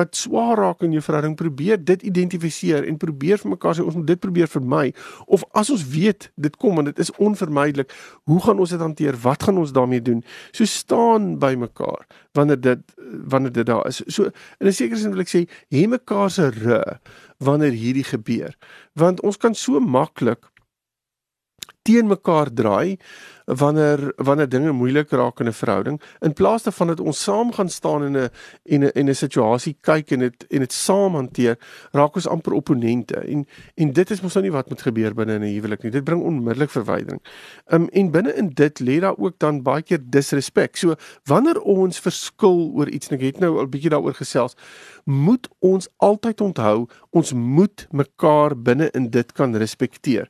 wat 0.00 0.18
swaar 0.18 0.58
raak 0.58 0.82
in 0.82 0.96
jou 0.96 1.02
verhouding, 1.06 1.38
probeer 1.38 1.78
dit 1.78 2.02
identifiseer 2.10 2.86
en 2.88 2.98
probeer 3.00 3.38
vir 3.40 3.54
mekaar 3.54 3.78
sê 3.78 3.86
ons 3.86 3.96
moet 3.98 4.10
dit 4.10 4.20
probeer 4.20 4.50
vermy 4.50 4.88
of 5.26 5.46
as 5.58 5.70
ons 5.70 5.86
weet 5.94 6.30
dit 6.34 6.58
kom 6.58 6.82
en 6.82 6.90
dit 6.90 6.98
is 6.98 7.12
onvermydelik, 7.22 7.92
hoe 8.28 8.40
gaan 8.42 8.58
ons 8.58 8.74
dit 8.74 8.82
hanteer? 8.82 9.16
Wat 9.22 9.46
gaan 9.46 9.58
ons 9.62 9.72
daarmee 9.72 10.02
doen? 10.02 10.24
So 10.52 10.66
staan 10.66 11.36
by 11.38 11.54
mekaar 11.58 12.08
wanneer 12.38 12.60
dit 12.60 12.96
wanneer 13.32 13.52
dit 13.52 13.66
daar 13.66 13.86
is. 13.86 14.02
So 14.06 14.30
in 14.58 14.66
'n 14.66 14.72
sekere 14.72 15.00
sin 15.00 15.10
wil 15.10 15.24
ek 15.24 15.32
sê, 15.32 15.40
hê 15.74 15.88
mekaar 15.88 16.30
se 16.30 16.48
rug 16.48 17.00
wanneer 17.38 17.72
hierdie 17.72 18.04
gebeur. 18.04 18.54
Want 18.94 19.20
ons 19.20 19.36
kan 19.36 19.54
so 19.54 19.80
maklik 19.80 20.46
teen 21.88 22.12
mekaar 22.12 22.52
draai 22.52 22.98
wanneer 23.48 24.12
wanneer 24.16 24.48
dinge 24.48 24.72
moeilik 24.76 25.10
raak 25.10 25.40
in 25.40 25.48
'n 25.48 25.52
verhouding 25.52 26.00
in 26.20 26.32
plaas 26.32 26.62
daarvan 26.62 26.86
dat 26.86 27.00
ons 27.00 27.22
saam 27.22 27.52
gaan 27.52 27.68
staan 27.68 28.04
in 28.04 28.16
'n 28.16 28.30
en 28.64 28.84
'n 28.84 28.90
en 28.94 29.08
'n 29.08 29.14
situasie 29.14 29.76
kyk 29.80 30.10
en 30.12 30.18
dit 30.18 30.46
en 30.50 30.58
dit 30.58 30.72
saam 30.72 31.14
hanteer 31.14 31.56
raak 31.92 32.14
ons 32.14 32.26
amper 32.26 32.52
opponente 32.52 33.16
en 33.16 33.46
en 33.74 33.92
dit 33.92 34.10
is 34.10 34.20
mos 34.20 34.34
nou 34.34 34.42
nie 34.42 34.52
wat 34.52 34.68
moet 34.68 34.82
gebeur 34.82 35.14
binne 35.14 35.38
'n 35.38 35.54
huwelik 35.54 35.82
nie 35.82 35.90
dit 35.90 36.04
bring 36.04 36.22
onmiddellik 36.22 36.70
verwydering. 36.70 37.20
Um 37.72 37.88
en 37.92 38.10
binne 38.10 38.34
in 38.34 38.48
dit 38.48 38.80
lê 38.80 39.00
daar 39.00 39.16
ook 39.18 39.38
dan 39.38 39.62
baie 39.62 39.82
keer 39.82 40.00
disrespek. 40.02 40.76
So 40.76 40.94
wanneer 41.24 41.60
ons 41.60 42.00
verskil 42.00 42.72
oor 42.74 42.88
iets 42.88 43.08
en 43.08 43.16
ek 43.16 43.22
het 43.22 43.40
nou 43.40 43.58
al 43.58 43.66
bietjie 43.66 43.90
daaroor 43.90 44.14
gesels 44.14 44.56
moet 45.04 45.48
ons 45.58 45.88
altyd 45.96 46.40
onthou 46.40 46.86
ons 47.10 47.32
moet 47.32 47.86
mekaar 47.90 48.56
binne 48.56 48.90
in 48.94 49.10
dit 49.10 49.32
kan 49.32 49.56
respekteer. 49.56 50.28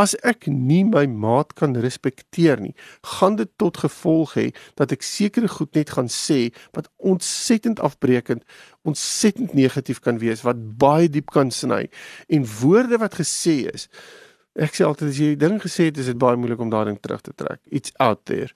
As 0.00 0.14
ek 0.24 0.46
nie 0.48 0.80
my 0.88 1.04
maat 1.10 1.52
kan 1.58 1.74
respekteer 1.76 2.60
nie, 2.62 2.72
gaan 3.18 3.36
dit 3.36 3.50
tot 3.60 3.82
gevolg 3.82 4.32
hê 4.38 4.46
dat 4.80 4.94
ek 4.94 5.04
sekere 5.04 5.50
goed 5.52 5.76
net 5.76 5.92
gaan 5.96 6.08
sê 6.08 6.38
wat 6.76 6.88
ontsettend 6.96 7.82
afbreekend, 7.84 8.46
ontsettend 8.88 9.52
negatief 9.58 10.00
kan 10.00 10.22
wees, 10.22 10.44
wat 10.46 10.62
baie 10.80 11.10
diep 11.12 11.28
kan 11.34 11.52
sny 11.52 11.84
en 12.32 12.48
woorde 12.62 13.00
wat 13.02 13.18
gesê 13.20 13.58
is. 13.74 13.90
Ek 14.58 14.74
sê 14.74 14.86
altyd 14.86 15.12
as 15.12 15.18
jy 15.20 15.34
ding 15.38 15.60
gesê 15.62 15.90
het, 15.90 16.00
is 16.00 16.08
dit 16.10 16.18
baie 16.18 16.38
moeilik 16.40 16.62
om 16.64 16.72
daardie 16.72 16.96
terug 17.02 17.20
te 17.26 17.34
trek. 17.36 17.60
It's 17.70 17.92
out 18.00 18.24
there. 18.30 18.50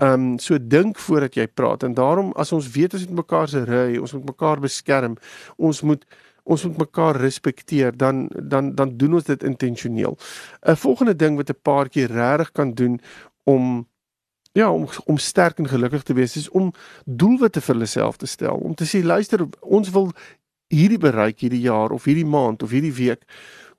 Ehm 0.00 0.12
um, 0.32 0.38
so 0.38 0.58
dink 0.58 0.98
voordat 0.98 1.36
jy 1.36 1.46
praat 1.46 1.82
en 1.86 1.94
daarom 1.94 2.32
as 2.40 2.52
ons 2.56 2.68
weet 2.74 2.94
ons 2.96 3.02
het 3.06 3.14
mekaar 3.14 3.48
se 3.52 3.62
ry, 3.68 3.98
ons 4.00 4.12
moet 4.16 4.28
mekaar 4.32 4.62
beskerm, 4.62 5.16
ons 5.58 5.82
moet 5.82 6.04
ons 6.50 6.64
moet 6.66 6.82
mekaar 6.84 7.20
respekteer, 7.20 7.96
dan 7.96 8.26
dan 8.42 8.74
dan 8.74 8.96
doen 8.96 9.14
ons 9.18 9.24
dit 9.24 9.42
intentioneel. 9.46 10.18
'n 10.66 10.76
Volgende 10.76 11.16
ding 11.16 11.36
wat 11.36 11.50
'n 11.50 11.62
paartjie 11.62 12.06
regtig 12.06 12.52
kan 12.52 12.74
doen 12.74 13.00
om 13.44 13.86
ja, 14.52 14.72
om 14.72 14.88
om 15.04 15.18
sterk 15.18 15.58
en 15.58 15.68
gelukkig 15.68 16.02
te 16.02 16.14
wees, 16.14 16.36
is 16.36 16.50
om 16.50 16.72
doelwitte 17.04 17.60
vir 17.60 17.74
hulle 17.74 17.86
self 17.86 18.16
te 18.16 18.26
stel, 18.26 18.56
om 18.56 18.74
te 18.74 18.84
sê 18.84 19.02
luister, 19.04 19.46
ons 19.60 19.90
wil 19.90 20.10
hierdie 20.70 20.98
bereik 20.98 21.40
hierdie 21.40 21.60
jaar 21.66 21.90
of 21.90 22.04
hierdie 22.04 22.26
maand 22.26 22.62
of 22.62 22.70
hierdie 22.70 22.94
week 22.94 23.24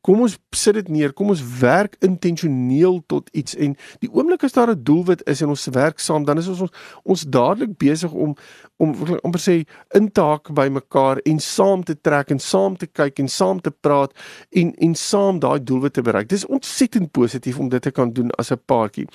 Kom 0.02 0.24
ons 0.26 0.34
sit 0.56 0.74
dit 0.74 0.88
neer. 0.90 1.14
Kom 1.14 1.30
ons 1.30 1.42
werk 1.60 1.96
intentioneel 2.02 3.02
tot 3.12 3.30
iets 3.38 3.54
en 3.56 3.76
die 4.02 4.10
oomblik 4.10 4.44
as 4.44 4.56
daar 4.58 4.72
'n 4.74 4.84
doelwit 4.84 5.22
is 5.30 5.42
en 5.42 5.50
ons 5.50 5.68
werk 5.72 6.00
saam, 6.00 6.26
dan 6.26 6.38
is 6.38 6.48
ons 6.48 6.62
ons, 6.62 6.72
ons 7.04 7.24
dadelik 7.24 7.78
besig 7.78 8.12
om 8.12 8.36
om 8.78 8.96
amper 9.24 9.40
sê 9.40 9.56
in 9.94 10.12
te 10.12 10.22
haak 10.22 10.54
by 10.54 10.68
mekaar 10.70 11.18
en 11.26 11.40
saam 11.40 11.84
te 11.84 11.96
trek 12.02 12.32
en 12.32 12.40
saam 12.40 12.78
te 12.78 12.88
kyk 12.88 13.20
en 13.20 13.28
saam 13.28 13.62
te 13.62 13.72
praat 13.72 14.12
en 14.50 14.74
en 14.76 14.96
saam 14.96 15.40
daai 15.40 15.64
doelwit 15.64 15.94
te 15.94 16.02
bereik. 16.02 16.30
Dis 16.30 16.46
ontsettend 16.46 17.12
positief 17.12 17.60
om 17.60 17.70
dit 17.70 17.82
te 17.82 17.92
kan 17.92 18.14
doen 18.14 18.32
as 18.32 18.52
'n 18.52 18.62
paartjie. 18.66 19.08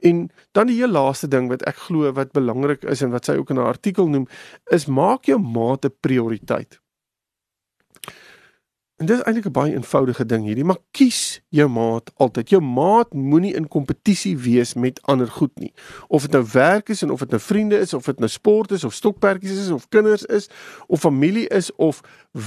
En 0.00 0.30
dan 0.52 0.66
die 0.66 0.76
heel 0.76 0.90
laaste 0.90 1.28
ding 1.28 1.48
wat 1.48 1.62
ek 1.62 1.76
glo 1.76 2.12
wat 2.12 2.32
belangrik 2.32 2.84
is 2.84 3.02
en 3.02 3.10
wat 3.10 3.24
sy 3.24 3.36
ook 3.38 3.50
in 3.50 3.56
haar 3.56 3.74
artikel 3.76 4.08
noem, 4.08 4.26
is 4.70 4.86
maak 4.86 5.24
jou 5.24 5.38
maat 5.38 5.84
'n 5.84 5.94
prioriteit. 6.00 6.81
En 9.02 9.08
dit 9.08 9.16
is 9.16 9.22
eintlik 9.22 9.46
'n 9.46 9.50
baie 9.50 9.72
eenvoudige 9.74 10.26
ding 10.26 10.44
hierdie, 10.44 10.64
maar 10.64 10.78
kies 10.90 11.42
jou 11.48 11.68
maat 11.68 12.10
altyd. 12.16 12.48
Jou 12.48 12.62
maat 12.62 13.12
moenie 13.12 13.54
in 13.54 13.68
kompetisie 13.68 14.38
wees 14.38 14.74
met 14.74 15.02
ander 15.02 15.26
goed 15.26 15.58
nie. 15.58 15.72
Of 16.08 16.22
dit 16.22 16.30
nou 16.30 16.44
werk 16.52 16.88
is 16.88 17.02
en 17.02 17.10
of 17.10 17.18
dit 17.18 17.30
nou 17.30 17.40
vriende 17.40 17.78
is 17.78 17.94
of 17.94 18.04
dit 18.04 18.18
nou 18.18 18.30
sport 18.30 18.70
is 18.70 18.84
of 18.84 18.94
stokperdjies 18.94 19.58
is 19.58 19.70
of 19.70 19.88
kinders 19.88 20.24
is 20.24 20.48
of 20.86 21.00
familie 21.00 21.48
is 21.48 21.74
of 21.74 22.00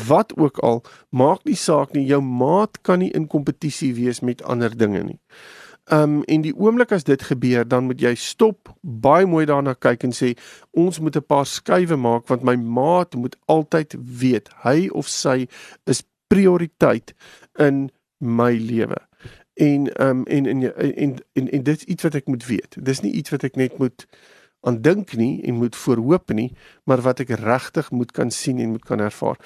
wat 0.08 0.38
ook 0.38 0.58
al, 0.58 0.84
maak 1.10 1.44
nie 1.44 1.56
saak 1.56 1.92
nie. 1.92 2.06
Jou 2.06 2.22
maat 2.22 2.82
kan 2.82 3.00
nie 3.00 3.12
in 3.12 3.28
kompetisie 3.28 3.94
wees 3.94 4.20
met 4.20 4.44
ander 4.44 4.78
dinge 4.78 5.04
nie. 5.04 5.20
Um 5.92 6.24
en 6.24 6.42
die 6.42 6.56
oomblik 6.56 6.92
as 6.92 7.04
dit 7.04 7.22
gebeur, 7.22 7.68
dan 7.68 7.84
moet 7.84 8.02
jy 8.02 8.16
stop, 8.16 8.76
baie 8.82 9.26
mooi 9.26 9.46
daarna 9.46 9.74
kyk 9.74 10.04
en 10.04 10.12
sê 10.12 10.38
ons 10.72 11.00
moet 11.00 11.16
'n 11.16 11.22
paar 11.28 11.46
skuwe 11.46 11.96
maak 11.96 12.28
want 12.28 12.44
my 12.44 12.56
maat 12.56 13.16
moet 13.16 13.36
altyd 13.46 13.96
weet 14.00 14.50
hy 14.64 14.90
of 14.94 15.08
sy 15.08 15.48
is 15.86 16.04
prioriteit 16.28 17.14
in 17.54 17.90
my 18.18 18.58
lewe. 18.58 18.98
En 19.54 19.94
ehm 19.94 20.10
um, 20.10 20.24
en, 20.26 20.46
en 20.46 20.76
en 20.76 21.16
en 21.34 21.50
en 21.50 21.64
dit 21.64 21.78
is 21.78 21.84
iets 21.84 22.04
wat 22.04 22.16
ek 22.16 22.28
moet 22.28 22.46
weet. 22.46 22.78
Dis 22.80 23.00
nie 23.00 23.14
iets 23.14 23.30
wat 23.30 23.44
ek 23.44 23.56
net 23.56 23.78
moet 23.78 24.08
aan 24.66 24.82
dink 24.82 25.14
nie 25.14 25.42
en 25.46 25.60
moet 25.62 25.76
voorhoop 25.76 26.34
nie, 26.34 26.50
maar 26.86 27.02
wat 27.06 27.22
ek 27.24 27.34
regtig 27.42 27.92
moet 27.92 28.12
kan 28.12 28.32
sien 28.34 28.60
en 28.60 28.74
moet 28.76 28.86
kan 28.86 29.02
ervaar. 29.02 29.38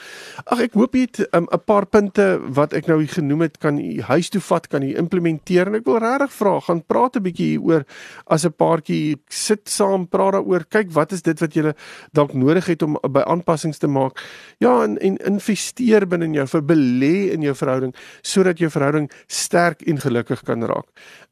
Ag 0.46 0.64
ek 0.70 0.78
hoop 0.80 0.96
jy 0.96 1.06
het 1.08 1.20
'n 1.20 1.44
um, 1.44 1.48
paar 1.66 1.86
punte 1.86 2.40
wat 2.48 2.74
ek 2.74 2.88
nou 2.88 3.00
hier 3.00 3.14
genoem 3.14 3.42
het 3.42 3.58
kan 3.58 3.78
u 3.80 4.02
huis 4.02 4.30
toe 4.30 4.42
vat, 4.42 4.68
kan 4.68 4.84
u 4.84 4.96
implementeer 4.96 5.68
en 5.68 5.76
ek 5.76 5.86
wil 5.86 6.00
regtig 6.00 6.32
vra, 6.34 6.60
gaan 6.60 6.82
praat 6.82 7.16
'n 7.16 7.24
bietjie 7.24 7.60
hieroor 7.60 7.86
as 8.28 8.46
'n 8.46 8.54
paartjie 8.54 9.20
sit 9.30 9.70
saam, 9.70 10.08
praat 10.08 10.34
daaroor, 10.34 10.66
kyk 10.70 10.92
wat 10.92 11.12
is 11.12 11.22
dit 11.22 11.40
wat 11.40 11.54
jy 11.54 11.74
dalk 12.14 12.34
nodig 12.34 12.66
het 12.66 12.82
om 12.82 12.98
by 13.02 13.22
aanpassings 13.22 13.78
te 13.78 13.88
maak. 13.88 14.20
Ja, 14.60 14.84
en, 14.84 14.98
en 14.98 15.18
investeer 15.18 16.08
binne 16.08 16.26
in 16.26 16.34
jou, 16.34 16.48
vir 16.48 16.62
belê 16.62 17.32
in 17.34 17.42
jou 17.42 17.56
verhouding 17.56 17.96
sodat 18.22 18.60
jou 18.60 18.70
verhouding 18.70 19.10
sterk 19.28 19.82
en 19.82 20.00
gelukkig 20.00 20.44
kan 20.44 20.64
raak. 20.64 20.88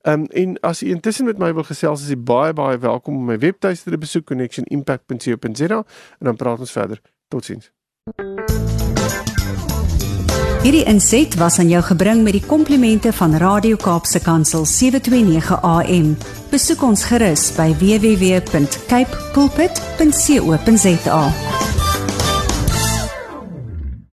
Ehm 0.07 0.19
um, 0.19 0.25
en 0.25 0.59
as 0.59 0.83
u 0.83 0.89
intussen 0.89 1.25
met 1.25 1.37
my 1.37 1.53
wil 1.53 1.63
gesels, 1.63 2.01
is 2.01 2.09
u 2.09 2.17
baie 2.17 2.53
baie 2.53 2.77
welkom 2.77 3.15
om 3.15 3.25
my 3.25 3.37
webtuiste 3.37 3.89
te 3.89 3.97
besoek 3.97 4.25
connectionimpact.co.za 4.25 5.83
en 6.19 6.25
dan 6.29 6.35
praat 6.35 6.59
ons 6.59 6.71
verder. 6.71 7.01
Totsiens. 7.27 7.71
Hierdie 10.63 10.83
inset 10.83 11.35
was 11.35 11.59
aan 11.59 11.69
jou 11.69 11.83
gebring 11.83 12.23
met 12.23 12.31
die 12.39 12.45
komplimente 12.45 13.13
van 13.13 13.35
Radio 13.35 13.75
Kaapse 13.75 14.19
Kansel 14.19 14.65
729 14.65 15.61
AM. 15.61 16.15
Besoek 16.51 16.81
ons 16.83 17.03
gerus 17.03 17.51
by 17.59 17.75
www.cape 17.79 19.17
pulpit.co.za. 19.33 21.21